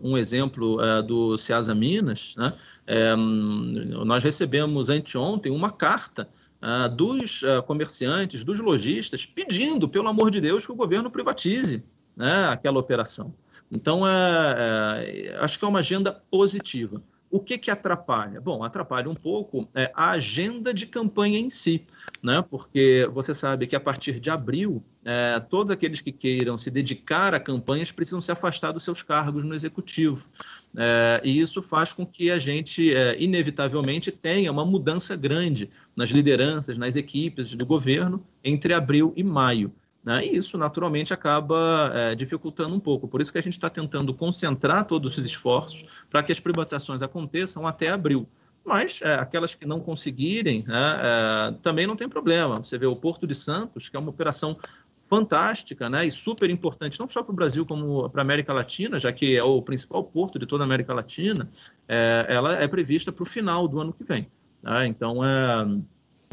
um, 0.03 0.11
um 0.11 0.17
exemplo 0.17 0.81
é, 0.83 1.01
do 1.01 1.37
Ceasa 1.37 1.73
Minas, 1.73 2.35
né, 2.37 2.53
é, 2.85 3.15
nós 3.15 4.23
recebemos 4.23 4.89
anteontem 4.89 5.51
uma 5.51 5.71
carta 5.71 6.29
é, 6.61 6.89
dos 6.89 7.41
é, 7.41 7.61
comerciantes, 7.61 8.43
dos 8.43 8.59
lojistas, 8.59 9.25
pedindo, 9.25 9.89
pelo 9.89 10.07
amor 10.07 10.29
de 10.29 10.39
Deus, 10.39 10.65
que 10.65 10.71
o 10.71 10.75
governo 10.75 11.09
privatize 11.09 11.83
né, 12.15 12.47
aquela 12.49 12.79
operação. 12.79 13.33
Então, 13.71 14.07
é, 14.07 15.35
acho 15.39 15.57
que 15.57 15.65
é 15.65 15.67
uma 15.67 15.79
agenda 15.79 16.11
positiva. 16.29 17.01
O 17.31 17.39
que, 17.39 17.59
que 17.59 17.69
atrapalha? 17.69 18.41
Bom, 18.41 18.63
atrapalha 18.63 19.07
um 19.07 19.13
pouco 19.13 19.69
é, 19.75 19.91
a 19.93 20.11
agenda 20.11 20.73
de 20.73 20.87
campanha 20.87 21.37
em 21.37 21.49
si, 21.49 21.85
né? 22.23 22.43
porque 22.49 23.07
você 23.13 23.35
sabe 23.35 23.67
que 23.67 23.75
a 23.75 23.79
partir 23.79 24.19
de 24.19 24.31
abril, 24.31 24.83
é, 25.05 25.39
todos 25.39 25.69
aqueles 25.69 26.01
que 26.01 26.11
queiram 26.11 26.57
se 26.57 26.71
dedicar 26.71 27.35
a 27.35 27.39
campanhas 27.39 27.91
precisam 27.91 28.19
se 28.19 28.31
afastar 28.31 28.71
dos 28.71 28.83
seus 28.83 29.03
cargos 29.03 29.43
no 29.43 29.53
executivo. 29.53 30.27
É, 30.75 31.21
e 31.23 31.39
isso 31.39 31.61
faz 31.61 31.93
com 31.93 32.03
que 32.03 32.31
a 32.31 32.39
gente, 32.39 32.93
é, 32.95 33.15
inevitavelmente, 33.21 34.11
tenha 34.11 34.51
uma 34.51 34.65
mudança 34.65 35.15
grande 35.15 35.69
nas 35.95 36.09
lideranças, 36.09 36.79
nas 36.79 36.95
equipes 36.95 37.53
do 37.53 37.65
governo 37.65 38.25
entre 38.43 38.73
abril 38.73 39.13
e 39.15 39.23
maio. 39.23 39.71
Né? 40.09 40.25
E 40.25 40.37
isso, 40.37 40.57
naturalmente, 40.57 41.13
acaba 41.13 41.91
é, 41.93 42.15
dificultando 42.15 42.73
um 42.73 42.79
pouco. 42.79 43.07
Por 43.07 43.21
isso 43.21 43.31
que 43.31 43.37
a 43.37 43.41
gente 43.43 43.53
está 43.53 43.69
tentando 43.69 44.11
concentrar 44.11 44.87
todos 44.87 45.15
os 45.15 45.23
esforços 45.23 45.85
para 46.09 46.23
que 46.23 46.31
as 46.31 46.39
privatizações 46.39 47.03
aconteçam 47.03 47.67
até 47.67 47.89
abril. 47.89 48.27
Mas 48.65 49.03
é, 49.03 49.13
aquelas 49.13 49.53
que 49.53 49.67
não 49.67 49.79
conseguirem, 49.79 50.65
né, 50.67 50.95
é, 50.99 51.51
também 51.61 51.85
não 51.85 51.95
tem 51.95 52.09
problema. 52.09 52.57
Você 52.57 52.75
vê 52.75 52.87
o 52.87 52.95
Porto 52.95 53.27
de 53.27 53.35
Santos, 53.35 53.87
que 53.87 53.95
é 53.95 53.99
uma 53.99 54.09
operação 54.09 54.57
fantástica 54.97 55.87
né, 55.87 56.07
e 56.07 56.11
super 56.11 56.49
importante, 56.49 56.99
não 56.99 57.07
só 57.07 57.21
para 57.21 57.31
o 57.31 57.35
Brasil, 57.35 57.63
como 57.63 58.09
para 58.09 58.21
a 58.21 58.25
América 58.25 58.51
Latina, 58.51 58.97
já 58.97 59.13
que 59.13 59.37
é 59.37 59.43
o 59.43 59.61
principal 59.61 60.03
porto 60.03 60.39
de 60.39 60.47
toda 60.47 60.63
a 60.63 60.65
América 60.65 60.91
Latina, 60.91 61.47
é, 61.87 62.25
ela 62.27 62.55
é 62.55 62.67
prevista 62.67 63.11
para 63.11 63.21
o 63.21 63.25
final 63.27 63.67
do 63.67 63.79
ano 63.79 63.93
que 63.93 64.03
vem. 64.03 64.27
Né? 64.63 64.87
Então, 64.87 65.23
é, 65.23 65.67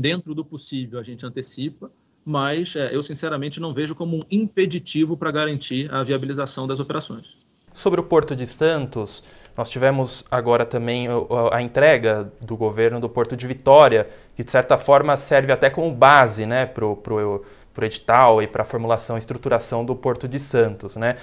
dentro 0.00 0.34
do 0.34 0.46
possível, 0.46 0.98
a 0.98 1.02
gente 1.02 1.26
antecipa, 1.26 1.90
mas 2.26 2.74
é, 2.74 2.92
eu 2.92 3.04
sinceramente 3.04 3.60
não 3.60 3.72
vejo 3.72 3.94
como 3.94 4.16
um 4.16 4.22
impeditivo 4.28 5.16
para 5.16 5.30
garantir 5.30 5.88
a 5.94 6.02
viabilização 6.02 6.66
das 6.66 6.80
operações. 6.80 7.36
Sobre 7.72 8.00
o 8.00 8.02
Porto 8.02 8.34
de 8.34 8.46
Santos, 8.46 9.22
nós 9.56 9.70
tivemos 9.70 10.24
agora 10.28 10.66
também 10.66 11.06
a 11.52 11.62
entrega 11.62 12.32
do 12.40 12.56
governo 12.56 12.98
do 12.98 13.08
Porto 13.08 13.36
de 13.36 13.46
Vitória, 13.46 14.08
que 14.34 14.42
de 14.42 14.50
certa 14.50 14.76
forma 14.76 15.16
serve 15.16 15.52
até 15.52 15.70
como 15.70 15.94
base 15.94 16.46
né, 16.46 16.66
para 16.66 16.84
o 16.84 17.44
edital 17.82 18.42
e 18.42 18.46
para 18.48 18.62
a 18.62 18.64
formulação 18.64 19.16
e 19.16 19.18
estruturação 19.18 19.84
do 19.84 19.94
Porto 19.94 20.26
de 20.26 20.40
Santos. 20.40 20.96
Né? 20.96 21.16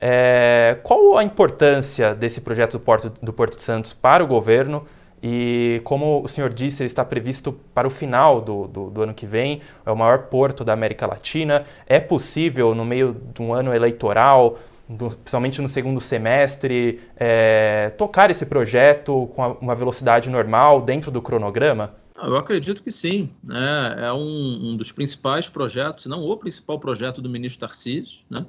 É, 0.00 0.78
qual 0.82 1.16
a 1.18 1.22
importância 1.22 2.14
desse 2.14 2.40
projeto 2.40 2.72
do 2.72 2.80
Porto, 2.80 3.12
do 3.22 3.32
Porto 3.32 3.56
de 3.56 3.62
Santos 3.62 3.92
para 3.92 4.24
o 4.24 4.26
governo? 4.26 4.86
E 5.22 5.80
como 5.84 6.22
o 6.22 6.28
senhor 6.28 6.52
disse, 6.52 6.82
ele 6.82 6.86
está 6.86 7.04
previsto 7.04 7.52
para 7.74 7.86
o 7.88 7.90
final 7.90 8.40
do, 8.40 8.66
do, 8.68 8.90
do, 8.90 9.02
ano 9.02 9.14
que 9.14 9.26
vem, 9.26 9.60
é 9.84 9.90
o 9.90 9.96
maior 9.96 10.24
porto 10.24 10.64
da 10.64 10.72
América 10.72 11.06
Latina. 11.06 11.64
É 11.86 11.98
possível, 11.98 12.74
no 12.74 12.84
meio 12.84 13.16
de 13.34 13.42
um 13.42 13.52
ano 13.52 13.74
eleitoral, 13.74 14.58
do, 14.88 15.08
principalmente 15.08 15.60
no 15.60 15.68
segundo 15.68 16.00
semestre, 16.00 17.00
é, 17.16 17.90
tocar 17.98 18.30
esse 18.30 18.46
projeto 18.46 19.28
com 19.34 19.52
uma 19.60 19.74
velocidade 19.74 20.30
normal 20.30 20.80
dentro 20.82 21.10
do 21.10 21.20
cronograma? 21.20 21.94
Eu 22.22 22.36
acredito 22.36 22.82
que 22.82 22.90
sim. 22.90 23.30
Né? 23.44 23.96
É 23.98 24.12
um, 24.12 24.70
um, 24.70 24.76
dos 24.76 24.90
principais 24.90 25.48
projetos, 25.48 26.04
se 26.04 26.08
não 26.08 26.20
o 26.20 26.36
principal 26.36 26.78
projeto 26.78 27.22
do 27.22 27.28
ministro 27.28 27.60
Tarcísio. 27.60 28.20
Né? 28.28 28.44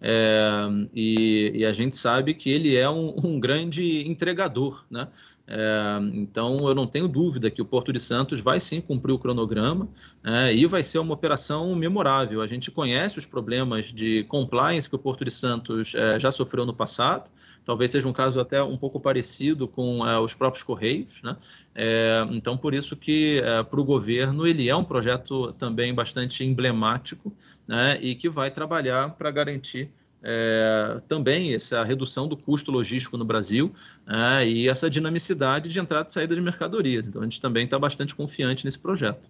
É, 0.00 0.68
e, 0.94 1.52
e, 1.54 1.64
a 1.64 1.72
gente 1.72 1.96
sabe 1.96 2.34
que 2.34 2.50
ele 2.50 2.76
é 2.76 2.88
um, 2.88 3.14
um 3.24 3.40
grande 3.40 4.06
entregador. 4.06 4.84
Né? 4.90 5.08
É, 5.46 5.98
então, 6.14 6.56
eu 6.60 6.74
não 6.74 6.86
tenho 6.86 7.06
dúvida 7.06 7.50
que 7.50 7.60
o 7.60 7.66
Porto 7.66 7.92
de 7.92 8.00
Santos 8.00 8.40
vai 8.40 8.58
sim 8.58 8.80
cumprir 8.80 9.12
o 9.12 9.18
cronograma 9.18 9.88
é, 10.24 10.54
e 10.54 10.66
vai 10.66 10.82
ser 10.82 10.98
uma 10.98 11.12
operação 11.12 11.74
memorável. 11.74 12.40
A 12.40 12.46
gente 12.46 12.70
conhece 12.70 13.18
os 13.18 13.26
problemas 13.26 13.92
de 13.92 14.24
compliance 14.24 14.88
que 14.88 14.96
o 14.96 14.98
Porto 14.98 15.24
de 15.24 15.30
Santos 15.30 15.94
é, 15.94 16.18
já 16.18 16.30
sofreu 16.32 16.64
no 16.64 16.72
passado, 16.72 17.30
talvez 17.64 17.90
seja 17.90 18.08
um 18.08 18.12
caso 18.12 18.40
até 18.40 18.62
um 18.62 18.76
pouco 18.76 18.98
parecido 18.98 19.68
com 19.68 20.06
é, 20.06 20.18
os 20.18 20.32
próprios 20.32 20.62
Correios. 20.62 21.20
Né? 21.22 21.36
É, 21.74 22.26
então, 22.30 22.56
por 22.56 22.72
isso 22.72 22.96
que 22.96 23.42
é, 23.44 23.62
para 23.62 23.80
o 23.80 23.84
governo 23.84 24.46
ele 24.46 24.68
é 24.68 24.76
um 24.76 24.84
projeto 24.84 25.52
também 25.52 25.92
bastante 25.92 26.42
emblemático 26.42 27.30
né? 27.68 27.98
e 28.00 28.14
que 28.14 28.30
vai 28.30 28.50
trabalhar 28.50 29.10
para 29.10 29.30
garantir 29.30 29.90
é, 30.24 31.00
também 31.06 31.54
essa 31.54 31.84
redução 31.84 32.26
do 32.26 32.36
custo 32.36 32.72
logístico 32.72 33.18
no 33.18 33.24
Brasil 33.24 33.70
é, 34.08 34.46
e 34.46 34.68
essa 34.68 34.88
dinamicidade 34.88 35.70
de 35.70 35.78
entrada 35.78 36.08
e 36.08 36.12
saída 36.12 36.34
de 36.34 36.40
mercadorias. 36.40 37.06
Então 37.06 37.20
a 37.20 37.24
gente 37.24 37.40
também 37.40 37.66
está 37.66 37.78
bastante 37.78 38.14
confiante 38.14 38.64
nesse 38.64 38.78
projeto. 38.78 39.28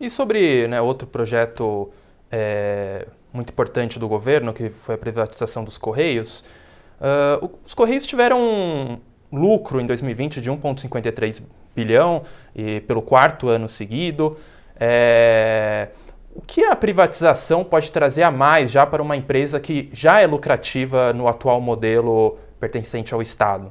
E 0.00 0.10
sobre 0.10 0.66
né, 0.66 0.80
outro 0.80 1.06
projeto 1.06 1.90
é, 2.30 3.06
muito 3.32 3.50
importante 3.50 3.98
do 3.98 4.08
governo, 4.08 4.52
que 4.52 4.68
foi 4.68 4.96
a 4.96 4.98
privatização 4.98 5.62
dos 5.62 5.78
Correios, 5.78 6.44
uh, 7.00 7.50
os 7.64 7.72
Correios 7.72 8.04
tiveram 8.04 8.40
um 8.40 8.98
lucro 9.32 9.80
em 9.80 9.86
2020 9.86 10.40
de 10.40 10.50
1,53 10.50 11.42
bilhão 11.74 12.24
e 12.54 12.80
pelo 12.80 13.00
quarto 13.00 13.48
ano 13.48 13.68
seguido. 13.68 14.36
É, 14.78 15.88
o 16.34 16.40
que 16.40 16.64
a 16.64 16.74
privatização 16.74 17.62
pode 17.62 17.92
trazer 17.92 18.22
a 18.22 18.30
mais 18.30 18.70
já 18.70 18.86
para 18.86 19.02
uma 19.02 19.16
empresa 19.16 19.60
que 19.60 19.88
já 19.92 20.20
é 20.20 20.26
lucrativa 20.26 21.12
no 21.12 21.28
atual 21.28 21.60
modelo 21.60 22.38
pertencente 22.58 23.12
ao 23.12 23.20
Estado? 23.20 23.70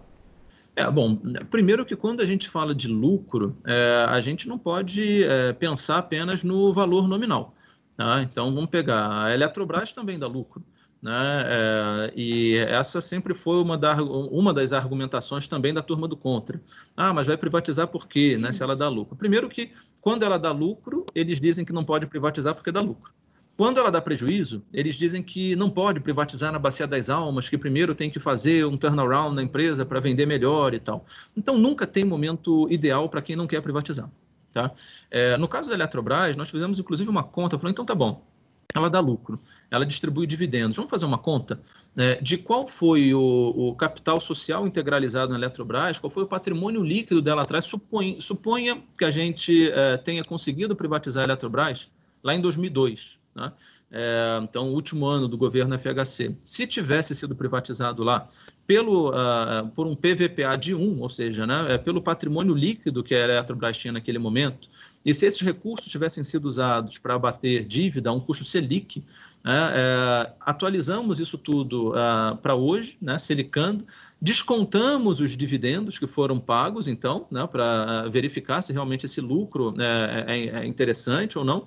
É, 0.76 0.90
bom, 0.90 1.18
primeiro 1.50 1.86
que 1.86 1.96
quando 1.96 2.22
a 2.22 2.26
gente 2.26 2.50
fala 2.50 2.74
de 2.74 2.88
lucro, 2.88 3.58
é, 3.66 4.06
a 4.08 4.20
gente 4.20 4.48
não 4.48 4.58
pode 4.58 5.24
é, 5.24 5.54
pensar 5.54 5.98
apenas 5.98 6.44
no 6.44 6.74
valor 6.74 7.08
nominal. 7.08 7.54
Tá? 7.98 8.22
Então, 8.22 8.54
vamos 8.54 8.70
pegar 8.70 9.26
a 9.26 9.34
Eletrobras 9.34 9.92
também 9.92 10.18
dá 10.18 10.28
lucro. 10.28 10.64
Né? 11.02 11.44
É, 11.46 12.14
e 12.16 12.58
essa 12.58 13.02
sempre 13.02 13.34
foi 13.34 13.62
uma, 13.62 13.78
da, 13.78 14.02
uma 14.04 14.54
das 14.54 14.72
argumentações 14.72 15.48
também 15.48 15.74
da 15.74 15.82
turma 15.82 16.08
do 16.08 16.16
contra. 16.16 16.62
Ah, 16.96 17.12
mas 17.14 17.28
vai 17.28 17.38
privatizar 17.38 17.88
por 17.88 18.08
quê, 18.08 18.38
né, 18.38 18.52
se 18.52 18.62
ela 18.62 18.76
dá 18.76 18.88
lucro? 18.88 19.16
Primeiro 19.16 19.50
que, 19.50 19.72
quando 20.00 20.24
ela 20.24 20.38
dá 20.38 20.52
lucro, 20.52 21.06
eles 21.16 21.40
dizem 21.40 21.66
que 21.66 21.74
não 21.74 21.84
pode 21.84 22.06
privatizar 22.06 22.54
porque 22.54 22.72
dá 22.72 22.82
lucro. 22.82 23.12
Quando 23.58 23.80
ela 23.80 23.92
dá 23.92 24.02
prejuízo, 24.02 24.64
eles 24.74 24.96
dizem 24.96 25.22
que 25.22 25.56
não 25.56 25.70
pode 25.70 26.00
privatizar 26.00 26.52
na 26.52 26.58
Bacia 26.58 26.88
das 26.88 27.10
Almas, 27.10 27.50
que 27.50 27.58
primeiro 27.58 27.94
tem 27.94 28.10
que 28.10 28.20
fazer 28.20 28.66
um 28.66 28.78
turnaround 28.78 29.36
na 29.36 29.44
empresa 29.44 29.86
para 29.86 30.00
vender 30.00 30.26
melhor 30.26 30.74
e 30.74 30.80
tal. 30.80 31.06
Então, 31.36 31.58
nunca 31.58 31.86
tem 31.86 32.04
momento 32.04 32.68
ideal 32.72 33.10
para 33.10 33.22
quem 33.22 33.36
não 33.36 33.46
quer 33.46 33.62
privatizar. 33.62 34.10
Tá? 34.54 34.72
É, 35.10 35.38
no 35.38 35.48
caso 35.48 35.70
da 35.70 35.76
Eletrobras, 35.76 36.36
nós 36.36 36.50
fizemos 36.50 36.80
inclusive 36.80 37.10
uma 37.10 37.24
conta, 37.24 37.58
falando, 37.58 37.74
então 37.74 37.86
tá 37.86 37.96
bom, 37.96 38.26
ela 38.74 38.90
dá 38.90 39.00
lucro, 39.00 39.40
ela 39.70 39.86
distribui 39.86 40.26
dividendos. 40.26 40.76
Vamos 40.76 40.90
fazer 40.90 41.06
uma 41.06 41.18
conta 41.18 41.62
né, 41.96 42.16
de 42.16 42.38
qual 42.38 42.68
foi 42.68 43.14
o, 43.14 43.54
o, 43.56 43.76
capital 43.76 44.20
social 44.20 44.66
integralizado 44.66 45.32
na 45.32 45.38
Eletrobras, 45.38 46.00
qual 46.00 46.10
foi 46.10 46.24
o 46.24 46.28
patrimônio 46.28 46.84
líquido 46.84 47.22
dela 47.22 47.42
atrás. 47.42 47.66
Suponha, 47.66 48.20
suponha 48.20 48.82
que 48.98 49.06
a 49.06 49.12
gente 49.12 49.70
é, 49.72 49.98
tenha 49.98 50.24
conseguido 50.24 50.76
privatizar 50.76 51.24
a 51.24 51.26
Eletrobras 51.26 51.90
lá 52.24 52.34
em 52.34 52.42
2002. 52.42 53.20
Né? 53.36 53.52
É, 53.92 54.40
então, 54.42 54.70
o 54.70 54.74
último 54.74 55.06
ano 55.06 55.28
do 55.28 55.38
governo 55.38 55.78
FHC. 55.78 56.36
Se 56.46 56.66
tivesse 56.66 57.14
sido 57.14 57.36
privatizado 57.36 58.04
lá 58.04 58.28
pelo, 58.66 59.10
uh, 59.10 59.68
por 59.76 59.86
um 59.86 59.96
PVPA 59.96 60.56
de 60.58 60.74
1, 60.74 61.02
ou 61.02 61.10
seja, 61.10 61.46
né, 61.46 61.74
é 61.74 61.78
pelo 61.78 62.02
patrimônio 62.02 62.56
líquido 62.56 63.04
que 63.04 63.14
a 63.14 63.20
Eletrobras 63.20 63.78
tinha 63.78 63.92
naquele 63.92 64.18
momento, 64.18 64.70
e 65.06 65.14
se 65.14 65.26
esses 65.26 65.42
recursos 65.42 65.92
tivessem 65.92 66.24
sido 66.24 66.46
usados 66.46 66.98
para 66.98 67.16
abater 67.16 67.66
dívida 67.66 68.12
um 68.12 68.20
custo 68.20 68.44
Selic, 68.44 69.04
né, 69.44 69.72
é, 69.74 70.34
atualizamos 70.42 71.20
isso 71.20 71.38
tudo 71.38 71.92
uh, 71.92 72.38
para 72.38 72.54
hoje, 72.54 72.98
né, 73.02 73.18
Selicando, 73.18 73.86
descontamos 74.22 75.20
os 75.20 75.36
dividendos 75.36 75.98
que 75.98 76.06
foram 76.06 76.40
pagos, 76.40 76.88
então, 76.88 77.26
né, 77.32 77.48
para 77.48 78.08
verificar 78.10 78.62
se 78.62 78.72
realmente 78.72 79.08
esse 79.08 79.20
lucro 79.20 79.74
é, 79.80 80.26
é, 80.28 80.48
é 80.60 80.66
interessante 80.66 81.40
ou 81.40 81.44
não, 81.44 81.66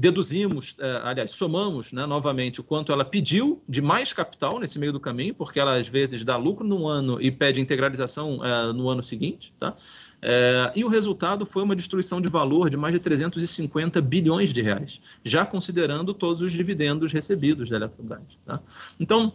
deduzimos, 0.00 0.76
é, 0.78 1.00
aliás, 1.02 1.32
somamos 1.32 1.92
né, 1.92 2.06
novamente 2.06 2.60
o 2.60 2.62
quanto 2.62 2.92
ela 2.92 3.04
pediu 3.04 3.60
de 3.68 3.82
mais 3.82 4.12
capital 4.12 4.60
nesse 4.60 4.78
meio 4.78 4.92
do 4.92 5.00
caminho, 5.00 5.34
porque 5.34 5.58
ela 5.58 5.76
às 5.76 5.88
vezes 5.88 6.24
dá 6.24 6.36
lucro 6.36 6.64
num 6.64 6.86
ano 6.86 7.20
e 7.20 7.32
pede 7.32 7.60
integralização 7.60 8.44
é, 8.44 8.72
no 8.72 8.88
ano 8.88 9.02
seguinte, 9.02 9.52
tá? 9.58 9.74
É, 10.22 10.72
e 10.76 10.84
o 10.84 10.88
resultado 10.88 11.44
foi 11.44 11.64
uma 11.64 11.74
destruição 11.74 12.20
de 12.20 12.28
valor 12.28 12.70
de 12.70 12.76
mais 12.76 12.94
de 12.94 13.00
350 13.00 14.00
bilhões 14.00 14.52
de 14.52 14.62
reais, 14.62 15.00
já 15.24 15.44
considerando 15.44 16.14
todos 16.14 16.42
os 16.42 16.52
dividendos 16.52 17.12
recebidos 17.12 17.68
da 17.68 17.76
Eletrobras. 17.76 18.38
Tá? 18.46 18.60
Então, 19.00 19.32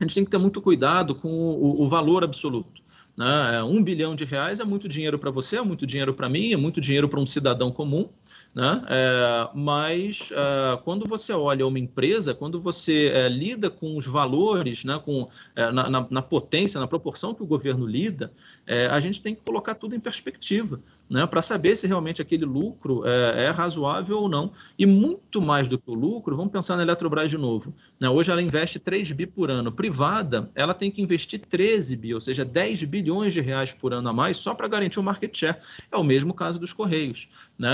a 0.00 0.04
gente 0.04 0.14
tem 0.14 0.24
que 0.24 0.30
ter 0.30 0.38
muito 0.38 0.60
cuidado 0.60 1.14
com 1.14 1.28
o, 1.28 1.82
o 1.82 1.88
valor 1.88 2.24
absoluto. 2.24 2.79
Né? 3.20 3.56
É, 3.56 3.62
um 3.62 3.84
bilhão 3.84 4.14
de 4.14 4.24
reais 4.24 4.60
é 4.60 4.64
muito 4.64 4.88
dinheiro 4.88 5.18
para 5.18 5.30
você, 5.30 5.58
é 5.58 5.62
muito 5.62 5.86
dinheiro 5.86 6.14
para 6.14 6.26
mim, 6.26 6.54
é 6.54 6.56
muito 6.56 6.80
dinheiro 6.80 7.06
para 7.06 7.20
um 7.20 7.26
cidadão 7.26 7.70
comum. 7.70 8.08
Né? 8.54 8.82
É, 8.88 9.48
mas 9.54 10.30
é, 10.32 10.78
quando 10.84 11.06
você 11.06 11.30
olha 11.34 11.66
uma 11.66 11.78
empresa, 11.78 12.32
quando 12.34 12.58
você 12.62 13.08
é, 13.08 13.28
lida 13.28 13.68
com 13.68 13.94
os 13.98 14.06
valores, 14.06 14.84
né, 14.84 14.98
com, 15.04 15.28
é, 15.54 15.70
na, 15.70 15.90
na, 15.90 16.06
na, 16.08 16.22
potência, 16.22 16.80
na 16.80 16.86
proporção 16.86 17.34
que 17.34 17.42
o 17.42 17.46
governo 17.46 17.86
lida, 17.86 18.32
é, 18.66 18.86
a 18.86 18.98
gente 19.00 19.20
tem 19.20 19.34
que 19.34 19.42
colocar 19.42 19.74
tudo 19.74 19.94
em 19.94 20.00
perspectiva 20.00 20.80
né, 21.10 21.26
para 21.26 21.42
saber 21.42 21.74
se 21.74 21.88
realmente 21.88 22.22
aquele 22.22 22.44
lucro 22.44 23.02
é, 23.04 23.46
é, 23.46 23.50
razoável 23.50 24.18
ou 24.18 24.28
não. 24.28 24.52
E 24.78 24.86
muito 24.86 25.42
mais 25.42 25.68
do 25.68 25.76
que 25.76 25.90
o 25.90 25.94
lucro, 25.94 26.36
vamos 26.36 26.52
pensar 26.52 26.76
na 26.76 26.82
Eletrobras 26.82 27.28
de 27.28 27.36
novo. 27.36 27.74
Né? 27.98 28.08
Hoje 28.08 28.30
ela 28.30 28.40
investe 28.40 28.78
3 28.78 29.10
bi 29.10 29.26
por 29.26 29.50
ano. 29.50 29.72
Privada, 29.72 30.48
ela 30.54 30.72
tem 30.72 30.90
que 30.90 31.02
investir 31.02 31.40
13 31.40 31.96
bi, 31.96 32.14
ou 32.14 32.20
seja, 32.20 32.44
10 32.44 32.84
bilhões 32.84 33.32
de 33.32 33.40
reais 33.40 33.74
por 33.74 33.92
ano 33.92 34.08
a 34.08 34.12
mais 34.12 34.36
só 34.36 34.54
para 34.54 34.68
garantir 34.68 35.00
o 35.00 35.02
market 35.02 35.36
share. 35.36 35.56
É 35.90 35.96
o 35.96 36.04
mesmo 36.04 36.32
caso 36.32 36.60
dos 36.60 36.72
Correios. 36.72 37.28
Né? 37.58 37.70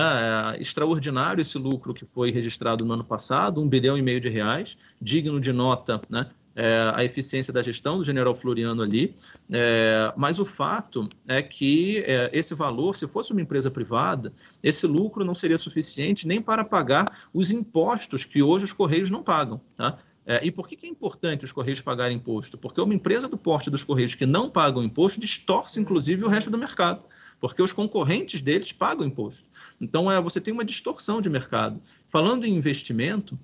extraordinário 0.59 1.43
esse 1.43 1.59
lucro 1.59 1.93
que 1.93 2.05
foi 2.05 2.31
registrado 2.31 2.85
no 2.85 2.95
ano 2.95 3.05
passado, 3.05 3.61
um 3.61 3.69
bilhão 3.69 3.99
e 3.99 4.03
meio 4.03 4.21
de 4.21 4.29
reais, 4.29 4.77
digno 5.01 5.39
de 5.39 5.53
nota, 5.53 6.01
né? 6.09 6.27
É, 6.59 6.91
a 6.95 7.05
eficiência 7.05 7.53
da 7.53 7.61
gestão 7.61 7.99
do 7.99 8.05
general 8.05 8.35
Floriano 8.35 8.83
ali, 8.83 9.15
é, 9.53 10.11
mas 10.17 10.39
o 10.39 10.45
fato 10.45 11.07
é 11.29 11.43
que 11.43 11.99
é, 12.07 12.31
esse 12.33 12.55
valor, 12.55 12.97
se 12.97 13.07
fosse 13.07 13.31
uma 13.33 13.43
empresa 13.43 13.71
privada, 13.71 14.33
esse 14.63 14.87
lucro 14.87 15.23
não 15.23 15.35
seria 15.35 15.59
suficiente 15.59 16.27
nem 16.27 16.41
para 16.41 16.65
pagar 16.65 17.29
os 17.35 17.51
impostos 17.51 18.25
que 18.25 18.43
hoje 18.43 18.65
os 18.65 18.73
Correios 18.73 19.11
não 19.11 19.23
pagam. 19.23 19.61
Tá? 19.77 19.99
É, 20.25 20.45
e 20.45 20.51
por 20.51 20.67
que, 20.67 20.77
que, 20.77 20.87
é 20.87 20.89
importante 20.89 21.45
os 21.45 21.53
Correios 21.53 21.83
pagarem 21.83 22.17
imposto? 22.17 22.57
Porque 22.57 22.81
uma 22.81 22.95
empresa 22.95 23.29
do 23.29 23.37
porte 23.37 23.69
dos 23.69 23.85
Correios 23.85 24.15
que 24.15 24.25
não 24.25 24.49
pagam 24.49 24.83
imposto 24.83 25.21
distorce, 25.21 25.79
inclusive, 25.79 26.25
o 26.25 26.29
resto 26.29 26.51
do 26.51 26.57
mercado 26.57 27.03
porque 27.41 27.63
os 27.63 27.73
concorrentes 27.73 28.41
deles 28.41 28.73
pagam 28.73 29.07
imposto. 29.07 29.47
Então, 29.81 30.11
é, 30.11 30.21
você 30.21 30.41
tem 30.41 30.53
uma 30.53 30.65
distorção 30.65 31.21
de 31.21 31.29
mercado. 31.29 31.81
Falando 32.09 32.45
em 32.45 32.57
investimento, 32.57 33.39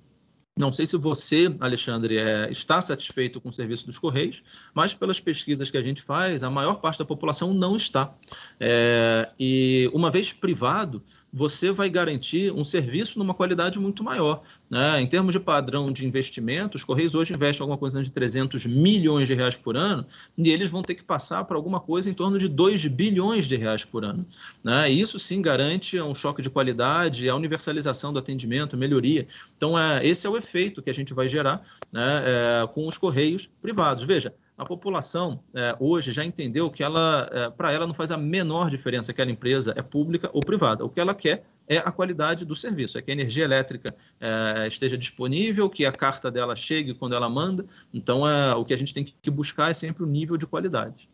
não 0.57 0.71
sei 0.71 0.85
se 0.85 0.95
você, 0.97 1.53
Alexandre, 1.59 2.17
é, 2.17 2.49
está 2.51 2.79
satisfeito 2.79 3.41
com 3.41 3.49
o 3.49 3.53
serviço 3.53 3.87
dos 3.87 3.97
Correios, 3.97 4.43
mas 4.73 4.93
pelas 4.93 5.19
pesquisas 5.19 5.71
que 5.71 5.77
a 5.77 5.81
gente 5.81 6.01
faz, 6.01 6.43
a 6.43 6.49
maior 6.49 6.75
parte 6.75 6.99
da 6.99 7.05
população 7.05 7.53
não 7.53 7.75
está. 7.75 8.13
É, 8.59 9.31
e 9.39 9.89
uma 9.93 10.11
vez 10.11 10.31
privado, 10.31 11.03
você 11.33 11.71
vai 11.71 11.89
garantir 11.89 12.53
um 12.53 12.63
serviço 12.63 13.17
numa 13.17 13.33
qualidade 13.33 13.79
muito 13.79 14.03
maior. 14.03 14.43
Né? 14.69 15.01
Em 15.01 15.07
termos 15.07 15.33
de 15.33 15.39
padrão 15.39 15.91
de 15.91 16.05
investimento, 16.05 16.77
os 16.77 16.83
Correios 16.83 17.15
hoje 17.15 17.33
investem 17.33 17.63
alguma 17.63 17.77
coisa 17.77 18.03
de 18.03 18.11
300 18.11 18.67
milhões 18.67 19.27
de 19.27 19.33
reais 19.33 19.57
por 19.57 19.75
ano 19.75 20.05
e 20.37 20.51
eles 20.51 20.69
vão 20.69 20.83
ter 20.83 20.93
que 20.93 21.03
passar 21.03 21.43
para 21.45 21.57
alguma 21.57 21.79
coisa 21.79 22.07
em 22.07 22.13
torno 22.13 22.37
de 22.37 22.47
2 22.47 22.85
bilhões 22.85 23.47
de 23.47 23.55
reais 23.55 23.83
por 23.83 24.05
ano. 24.05 24.25
Né? 24.63 24.91
Isso 24.91 25.17
sim 25.17 25.41
garante 25.41 25.99
um 25.99 26.13
choque 26.13 26.43
de 26.43 26.51
qualidade, 26.51 27.27
a 27.27 27.35
universalização 27.35 28.13
do 28.13 28.19
atendimento, 28.19 28.77
melhoria. 28.77 29.25
Então, 29.57 29.77
é, 29.77 30.05
esse 30.05 30.27
é 30.27 30.29
o 30.29 30.37
efeito 30.37 30.83
que 30.83 30.89
a 30.91 30.93
gente 30.93 31.15
vai 31.15 31.27
gerar 31.27 31.63
né, 31.91 32.23
é, 32.25 32.67
com 32.67 32.87
os 32.87 32.97
Correios 32.97 33.49
privados. 33.59 34.03
Veja, 34.03 34.33
a 34.57 34.65
população 34.65 35.39
é, 35.53 35.75
hoje 35.79 36.11
já 36.11 36.23
entendeu 36.23 36.69
que 36.69 36.83
ela, 36.83 37.29
é, 37.31 37.49
para 37.49 37.71
ela 37.71 37.87
não 37.87 37.93
faz 37.93 38.11
a 38.11 38.17
menor 38.17 38.69
diferença 38.69 39.11
aquela 39.11 39.31
empresa 39.31 39.73
é 39.75 39.81
pública 39.81 40.29
ou 40.31 40.41
privada. 40.41 40.85
O 40.85 40.89
que 40.89 40.99
ela 40.99 41.15
quer 41.15 41.43
é 41.67 41.77
a 41.77 41.91
qualidade 41.91 42.45
do 42.45 42.55
serviço, 42.55 42.97
é 42.97 43.01
que 43.01 43.09
a 43.09 43.13
energia 43.13 43.43
elétrica 43.43 43.95
é, 44.19 44.67
esteja 44.67 44.97
disponível, 44.97 45.69
que 45.69 45.85
a 45.85 45.91
carta 45.91 46.29
dela 46.29 46.55
chegue 46.55 46.93
quando 46.93 47.15
ela 47.15 47.29
manda. 47.29 47.65
Então, 47.93 48.27
é, 48.27 48.53
o 48.53 48.63
que 48.63 48.73
a 48.73 48.77
gente 48.77 48.93
tem 48.93 49.03
que 49.03 49.31
buscar 49.31 49.71
é 49.71 49.73
sempre 49.73 50.03
o 50.03 50.05
nível 50.05 50.37
de 50.37 50.45
qualidade. 50.45 51.09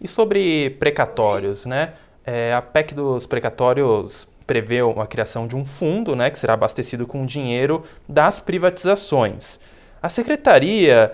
E 0.00 0.06
sobre 0.06 0.70
precatórios, 0.70 1.64
né? 1.64 1.94
É, 2.24 2.54
a 2.54 2.62
PEC 2.62 2.94
dos 2.94 3.26
precatórios 3.26 4.28
prevê 4.46 4.80
a 4.80 5.06
criação 5.06 5.46
de 5.46 5.56
um 5.56 5.64
fundo, 5.64 6.14
né, 6.14 6.30
que 6.30 6.38
será 6.38 6.52
abastecido 6.52 7.06
com 7.06 7.24
dinheiro 7.24 7.82
das 8.08 8.40
privatizações. 8.40 9.58
A 10.02 10.08
secretaria 10.10 11.12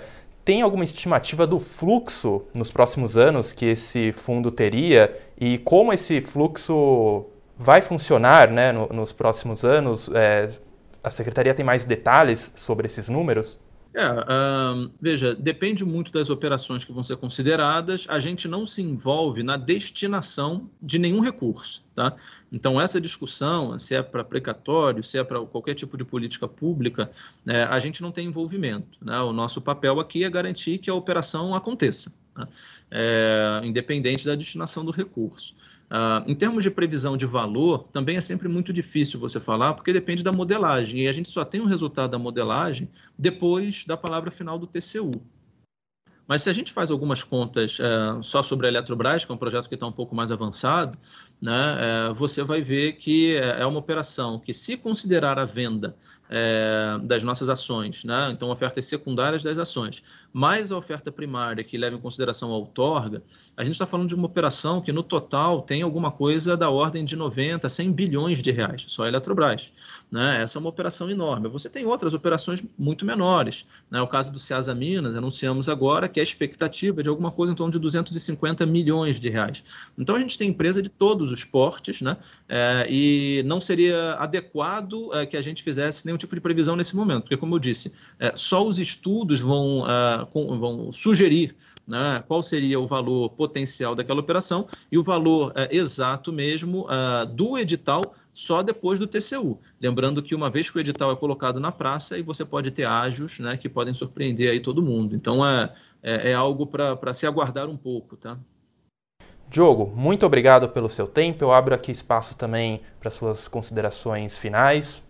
tem 0.50 0.62
alguma 0.62 0.82
estimativa 0.82 1.46
do 1.46 1.60
fluxo 1.60 2.42
nos 2.56 2.72
próximos 2.72 3.16
anos 3.16 3.52
que 3.52 3.66
esse 3.66 4.10
fundo 4.10 4.50
teria 4.50 5.16
e 5.40 5.58
como 5.58 5.92
esse 5.92 6.20
fluxo 6.20 7.24
vai 7.56 7.80
funcionar 7.80 8.50
né, 8.50 8.72
no, 8.72 8.88
nos 8.88 9.12
próximos 9.12 9.64
anos? 9.64 10.10
É, 10.12 10.50
a 11.04 11.10
secretaria 11.12 11.54
tem 11.54 11.64
mais 11.64 11.84
detalhes 11.84 12.52
sobre 12.56 12.88
esses 12.88 13.08
números? 13.08 13.60
É, 13.92 14.02
veja, 15.00 15.34
depende 15.34 15.84
muito 15.84 16.12
das 16.12 16.30
operações 16.30 16.84
que 16.84 16.92
vão 16.92 17.02
ser 17.02 17.16
consideradas. 17.16 18.06
A 18.08 18.20
gente 18.20 18.46
não 18.46 18.64
se 18.64 18.80
envolve 18.80 19.42
na 19.42 19.56
destinação 19.56 20.70
de 20.80 20.98
nenhum 20.98 21.20
recurso. 21.20 21.82
Tá? 21.94 22.14
Então, 22.52 22.80
essa 22.80 23.00
discussão, 23.00 23.76
se 23.78 23.94
é 23.94 24.02
para 24.02 24.22
precatório, 24.22 25.02
se 25.02 25.18
é 25.18 25.24
para 25.24 25.40
qualquer 25.44 25.74
tipo 25.74 25.96
de 25.96 26.04
política 26.04 26.46
pública, 26.46 27.10
é, 27.46 27.64
a 27.64 27.78
gente 27.80 28.00
não 28.00 28.12
tem 28.12 28.28
envolvimento. 28.28 28.96
Né? 29.02 29.18
O 29.20 29.32
nosso 29.32 29.60
papel 29.60 29.98
aqui 29.98 30.22
é 30.22 30.30
garantir 30.30 30.78
que 30.78 30.88
a 30.88 30.94
operação 30.94 31.52
aconteça, 31.52 32.12
né? 32.36 32.46
é, 32.92 33.60
independente 33.64 34.24
da 34.24 34.36
destinação 34.36 34.84
do 34.84 34.92
recurso. 34.92 35.54
Uh, 35.90 36.22
em 36.30 36.36
termos 36.36 36.62
de 36.62 36.70
previsão 36.70 37.16
de 37.16 37.26
valor, 37.26 37.88
também 37.90 38.16
é 38.16 38.20
sempre 38.20 38.46
muito 38.46 38.72
difícil 38.72 39.18
você 39.18 39.40
falar, 39.40 39.74
porque 39.74 39.92
depende 39.92 40.22
da 40.22 40.30
modelagem, 40.30 41.00
e 41.00 41.08
a 41.08 41.12
gente 41.12 41.28
só 41.28 41.44
tem 41.44 41.60
o 41.60 41.64
um 41.64 41.66
resultado 41.66 42.12
da 42.12 42.18
modelagem 42.18 42.88
depois 43.18 43.84
da 43.84 43.96
palavra 43.96 44.30
final 44.30 44.56
do 44.56 44.68
TCU. 44.68 45.10
Mas 46.28 46.44
se 46.44 46.48
a 46.48 46.52
gente 46.52 46.72
faz 46.72 46.92
algumas 46.92 47.24
contas 47.24 47.80
uh, 47.80 48.22
só 48.22 48.40
sobre 48.40 48.68
a 48.68 48.70
Eletrobras, 48.70 49.24
que 49.24 49.32
é 49.32 49.34
um 49.34 49.38
projeto 49.38 49.68
que 49.68 49.74
está 49.74 49.84
um 49.84 49.90
pouco 49.90 50.14
mais 50.14 50.30
avançado, 50.30 50.96
né, 51.42 52.08
uh, 52.08 52.14
você 52.14 52.44
vai 52.44 52.62
ver 52.62 52.92
que 52.92 53.34
é, 53.34 53.62
é 53.62 53.66
uma 53.66 53.80
operação 53.80 54.38
que, 54.38 54.54
se 54.54 54.76
considerar 54.76 55.40
a 55.40 55.44
venda 55.44 55.96
é, 56.30 56.98
das 57.02 57.24
nossas 57.24 57.48
ações, 57.48 58.04
né? 58.04 58.30
então 58.32 58.50
ofertas 58.50 58.86
secundárias 58.86 59.42
das 59.42 59.58
ações, 59.58 60.02
mais 60.32 60.70
a 60.70 60.78
oferta 60.78 61.10
primária 61.10 61.64
que 61.64 61.76
leva 61.76 61.96
em 61.96 62.00
consideração 62.00 62.52
a 62.52 62.56
outorga, 62.56 63.22
a 63.56 63.64
gente 63.64 63.72
está 63.72 63.86
falando 63.86 64.08
de 64.08 64.14
uma 64.14 64.26
operação 64.26 64.80
que 64.80 64.92
no 64.92 65.02
total 65.02 65.62
tem 65.62 65.82
alguma 65.82 66.12
coisa 66.12 66.56
da 66.56 66.70
ordem 66.70 67.04
de 67.04 67.16
90, 67.16 67.68
100 67.68 67.92
bilhões 67.92 68.40
de 68.40 68.52
reais, 68.52 68.84
só 68.86 69.04
a 69.04 69.08
Eletrobras. 69.08 69.72
Né? 70.10 70.42
Essa 70.42 70.58
é 70.58 70.60
uma 70.60 70.68
operação 70.68 71.08
enorme. 71.08 71.48
Você 71.48 71.68
tem 71.70 71.86
outras 71.86 72.14
operações 72.14 72.64
muito 72.76 73.04
menores. 73.04 73.64
Né? 73.88 74.00
O 74.00 74.08
caso 74.08 74.32
do 74.32 74.38
Ceasa 74.38 74.74
Minas, 74.74 75.14
anunciamos 75.14 75.68
agora 75.68 76.08
que 76.08 76.18
a 76.18 76.22
expectativa 76.22 77.00
é 77.00 77.02
de 77.02 77.08
alguma 77.08 77.30
coisa 77.30 77.52
em 77.52 77.56
torno 77.56 77.72
de 77.72 77.78
250 77.78 78.66
milhões 78.66 79.20
de 79.20 79.28
reais. 79.28 79.62
Então 79.96 80.16
a 80.16 80.20
gente 80.20 80.36
tem 80.36 80.50
empresa 80.50 80.82
de 80.82 80.88
todos 80.88 81.30
os 81.30 81.44
portes, 81.44 82.00
né? 82.00 82.16
É, 82.48 82.86
e 82.88 83.42
não 83.46 83.60
seria 83.60 84.14
adequado 84.14 85.14
é, 85.14 85.26
que 85.26 85.36
a 85.36 85.42
gente 85.42 85.62
fizesse 85.62 86.04
nenhum 86.04 86.16
tipo 86.20 86.34
de 86.34 86.40
previsão 86.40 86.76
nesse 86.76 86.94
momento, 86.94 87.22
porque, 87.22 87.36
como 87.36 87.54
eu 87.54 87.58
disse, 87.58 87.92
é, 88.18 88.32
só 88.34 88.66
os 88.66 88.78
estudos 88.78 89.40
vão, 89.40 89.80
uh, 89.80 90.26
com, 90.32 90.58
vão 90.58 90.92
sugerir 90.92 91.56
né, 91.86 92.22
qual 92.28 92.42
seria 92.42 92.78
o 92.78 92.86
valor 92.86 93.30
potencial 93.30 93.96
daquela 93.96 94.20
operação 94.20 94.68
e 94.92 94.96
o 94.96 95.02
valor 95.02 95.50
uh, 95.50 95.54
exato 95.70 96.32
mesmo 96.32 96.86
uh, 96.86 97.26
do 97.26 97.58
edital 97.58 98.14
só 98.32 98.62
depois 98.62 98.98
do 98.98 99.08
TCU. 99.08 99.58
Lembrando 99.80 100.22
que 100.22 100.34
uma 100.34 100.48
vez 100.48 100.70
que 100.70 100.78
o 100.78 100.80
edital 100.80 101.10
é 101.10 101.16
colocado 101.16 101.58
na 101.58 101.72
praça, 101.72 102.14
aí 102.14 102.22
você 102.22 102.44
pode 102.44 102.70
ter 102.70 102.84
ágios 102.84 103.40
né, 103.40 103.56
que 103.56 103.68
podem 103.68 103.92
surpreender 103.92 104.50
aí 104.52 104.60
todo 104.60 104.82
mundo. 104.82 105.16
Então 105.16 105.44
é, 105.44 105.72
é, 106.00 106.30
é 106.30 106.34
algo 106.34 106.66
para 106.66 107.12
se 107.12 107.26
aguardar 107.26 107.68
um 107.68 107.76
pouco, 107.76 108.16
tá? 108.16 108.38
Diogo, 109.48 109.92
muito 109.96 110.24
obrigado 110.24 110.68
pelo 110.68 110.88
seu 110.88 111.08
tempo. 111.08 111.42
Eu 111.42 111.52
abro 111.52 111.74
aqui 111.74 111.90
espaço 111.90 112.36
também 112.36 112.82
para 113.00 113.10
suas 113.10 113.48
considerações 113.48 114.38
finais. 114.38 115.02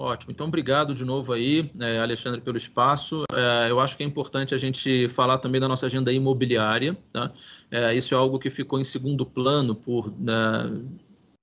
Ótimo. 0.00 0.32
Então, 0.32 0.46
obrigado 0.46 0.94
de 0.94 1.04
novo 1.04 1.30
aí, 1.30 1.70
é, 1.78 1.98
Alexandre, 1.98 2.40
pelo 2.40 2.56
espaço. 2.56 3.24
É, 3.34 3.70
eu 3.70 3.78
acho 3.78 3.98
que 3.98 4.02
é 4.02 4.06
importante 4.06 4.54
a 4.54 4.56
gente 4.56 5.10
falar 5.10 5.36
também 5.36 5.60
da 5.60 5.68
nossa 5.68 5.84
agenda 5.84 6.10
imobiliária. 6.10 6.96
Tá? 7.12 7.30
É, 7.70 7.94
isso 7.94 8.14
é 8.14 8.16
algo 8.16 8.38
que 8.38 8.48
ficou 8.48 8.80
em 8.80 8.84
segundo 8.84 9.26
plano 9.26 9.74
por 9.74 10.10
né, 10.18 10.32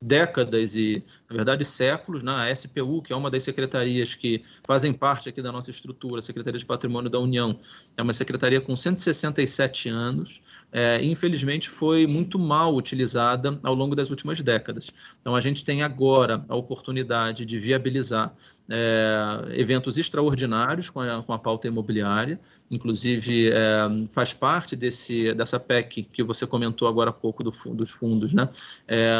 décadas 0.01 0.75
e, 0.75 1.03
na 1.27 1.35
verdade, 1.35 1.65
séculos, 1.65 2.21
né? 2.21 2.53
SPU, 2.53 3.01
que 3.01 3.11
é 3.11 3.15
uma 3.15 3.31
das 3.31 3.41
secretarias 3.41 4.13
que 4.13 4.43
fazem 4.63 4.93
parte 4.93 5.27
aqui 5.27 5.41
da 5.41 5.51
nossa 5.51 5.71
estrutura, 5.71 6.19
a 6.19 6.21
Secretaria 6.21 6.59
de 6.59 6.65
Patrimônio 6.65 7.09
da 7.09 7.19
União, 7.19 7.59
é 7.95 8.01
uma 8.03 8.13
secretaria 8.13 8.61
com 8.61 8.75
167 8.75 9.89
anos, 9.89 10.43
é, 10.71 11.01
e 11.01 11.09
infelizmente 11.09 11.67
foi 11.67 12.05
muito 12.05 12.37
mal 12.37 12.75
utilizada 12.75 13.59
ao 13.63 13.73
longo 13.73 13.95
das 13.95 14.11
últimas 14.11 14.39
décadas. 14.39 14.91
Então, 15.19 15.35
a 15.35 15.39
gente 15.39 15.65
tem 15.65 15.81
agora 15.81 16.45
a 16.47 16.55
oportunidade 16.55 17.43
de 17.43 17.57
viabilizar 17.57 18.35
é, 18.69 19.47
eventos 19.53 19.97
extraordinários 19.97 20.91
com 20.91 20.99
a, 20.99 21.23
com 21.23 21.33
a 21.33 21.39
pauta 21.39 21.67
imobiliária, 21.67 22.39
inclusive 22.69 23.49
é, 23.49 23.55
faz 24.11 24.31
parte 24.31 24.75
desse, 24.75 25.33
dessa 25.33 25.59
PEC 25.59 26.03
que 26.03 26.21
você 26.21 26.45
comentou 26.45 26.87
agora 26.87 27.09
há 27.09 27.13
pouco 27.13 27.43
do, 27.43 27.51
dos 27.73 27.89
fundos, 27.89 28.31
né? 28.31 28.47
É, 28.87 29.15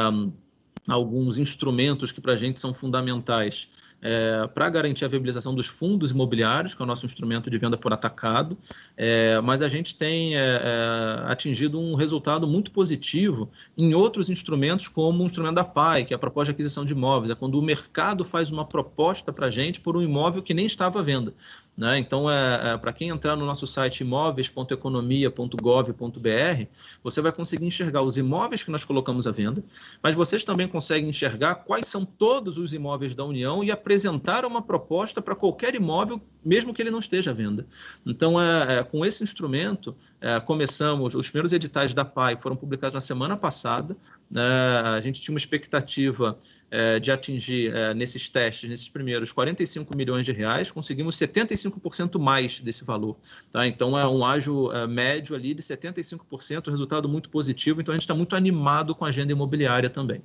alguns 0.88 1.38
instrumentos 1.38 2.12
que 2.12 2.22
para 2.22 2.34
a 2.34 2.36
gente 2.36 2.60
são 2.60 2.74
fundamentais 2.74 3.70
é, 4.02 4.48
para 4.54 4.70
garantir 4.70 5.06
a 5.06 5.08
viabilização 5.08 5.56
dos 5.56 5.68
fundos 5.68 6.12
imobiliários, 6.12 6.76
que 6.76 6.82
é 6.82 6.86
o 6.86 6.88
nosso 6.88 7.06
instrumento 7.06 7.50
de 7.50 7.58
venda 7.58 7.78
por 7.78 7.92
atacado, 7.92 8.58
é, 8.96 9.42
mas 9.42 9.62
a 9.62 9.68
gente 9.70 9.96
tem 9.96 10.38
é, 10.38 10.40
é 10.40 11.32
atingido 11.32 11.80
um 11.80 11.96
resultado 11.96 12.48
muito 12.48 12.72
positivo 12.72 13.50
em 13.78 13.94
outros 13.94 14.30
instrumentos, 14.30 14.88
como 14.88 15.24
o 15.24 15.26
instrumento 15.26 15.56
da 15.56 15.64
PAI, 15.64 16.06
que 16.06 16.14
é 16.14 16.16
a 16.16 16.20
proposta 16.20 16.52
de 16.52 16.56
aquisição 16.56 16.86
de 16.86 16.94
imóveis, 16.94 17.32
é 17.32 17.36
quando 17.36 17.56
o 17.56 17.62
mercado 17.62 18.24
faz 18.24 18.52
uma 18.52 18.66
proposta 18.66 19.34
para 19.34 19.48
a 19.48 19.50
gente 19.50 19.82
por 19.82 19.98
um 19.98 20.02
imóvel 20.02 20.44
que 20.44 20.54
nem 20.54 20.66
estava 20.66 21.00
à 21.00 21.04
venda. 21.04 21.34
Né? 21.78 22.00
Então, 22.00 22.30
é, 22.30 22.74
é 22.74 22.78
para 22.78 22.92
quem 22.92 23.10
entrar 23.10 23.36
no 23.36 23.46
nosso 23.46 23.68
site 23.68 24.02
imóveis.economia.gov.br, 24.02 26.66
você 27.04 27.22
vai 27.22 27.32
conseguir 27.32 27.68
enxergar 27.68 28.02
os 28.02 28.18
imóveis 28.18 28.64
que 28.64 28.72
nós 28.72 28.84
colocamos 28.84 29.28
à 29.28 29.32
venda, 29.32 29.64
mas 30.02 30.16
vocês 30.16 30.44
também 30.44 30.68
conseguem 30.68 31.10
enxergar 31.10 31.54
quais 31.56 31.88
são 31.88 32.04
todos 32.04 32.58
os 32.58 32.74
imóveis 32.74 33.14
da 33.14 33.24
União 33.24 33.64
e 33.64 33.70
apresentar 33.70 34.44
uma 34.44 34.60
proposta 34.60 35.22
para 35.22 35.36
qualquer 35.36 35.76
imóvel, 35.76 36.20
mesmo 36.48 36.74
que 36.74 36.82
ele 36.82 36.90
não 36.90 37.00
esteja 37.00 37.32
à 37.32 37.34
venda. 37.34 37.68
Então, 38.06 38.42
é, 38.42 38.80
é 38.80 38.84
com 38.84 39.06
esse 39.06 39.22
instrumento, 39.22 39.94
é, 40.22 40.40
começamos, 40.40 41.14
os 41.14 41.30
primeiros 41.30 41.52
editais 41.52 41.94
da 41.94 42.06
PAI 42.06 42.38
foram 42.38 42.56
publicados 42.56 42.94
na 42.94 43.02
semana 43.02 43.36
passada, 43.36 43.98
né? 44.32 44.42
a 44.42 45.02
gente 45.02 45.22
tinha 45.22 45.34
uma 45.34 45.38
expectativa 45.38 46.38
é, 46.72 47.00
de 47.00 47.12
atingir 47.12 47.76
é, 47.76 47.94
nesses 47.94 48.30
testes, 48.30 48.70
nesses 48.70 48.88
primeiros, 48.88 49.32
45 49.34 49.94
milhões 49.94 50.24
de 50.24 50.32
reais, 50.32 50.72
conseguimos 50.72 51.18
75% 51.18 52.18
mais 52.18 52.62
desse 52.62 52.86
valor. 52.86 53.18
Tá? 53.52 53.68
Então, 53.68 54.00
é 54.00 54.08
um 54.08 54.24
ágio 54.24 54.72
é, 54.72 54.88
médio 54.88 55.36
ali 55.36 55.54
de 55.54 55.62
75%, 55.62 56.70
resultado 56.70 57.10
muito 57.10 57.30
positivo. 57.30 57.82
Então, 57.82 57.92
a 57.92 57.96
gente 57.96 58.04
está 58.04 58.16
muito 58.16 58.38
animado 58.38 58.96
com 58.96 59.04
a 59.04 59.10
agenda 59.10 59.34
imobiliária 59.34 59.90
também. 59.90 60.22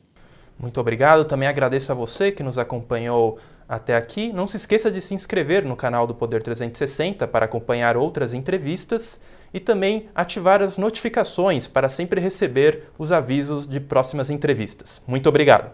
Muito 0.58 0.78
obrigado. 0.80 1.24
Também 1.24 1.48
agradeço 1.48 1.90
a 1.90 1.94
você 1.94 2.30
que 2.30 2.42
nos 2.42 2.58
acompanhou 2.58 3.40
até 3.72 3.96
aqui. 3.96 4.30
Não 4.34 4.46
se 4.46 4.58
esqueça 4.58 4.90
de 4.90 5.00
se 5.00 5.14
inscrever 5.14 5.64
no 5.64 5.74
canal 5.74 6.06
do 6.06 6.14
Poder 6.14 6.42
360 6.42 7.26
para 7.26 7.46
acompanhar 7.46 7.96
outras 7.96 8.34
entrevistas 8.34 9.18
e 9.52 9.58
também 9.58 10.10
ativar 10.14 10.60
as 10.60 10.76
notificações 10.76 11.66
para 11.66 11.88
sempre 11.88 12.20
receber 12.20 12.84
os 12.98 13.10
avisos 13.10 13.66
de 13.66 13.80
próximas 13.80 14.28
entrevistas. 14.28 15.00
Muito 15.06 15.26
obrigado. 15.26 15.72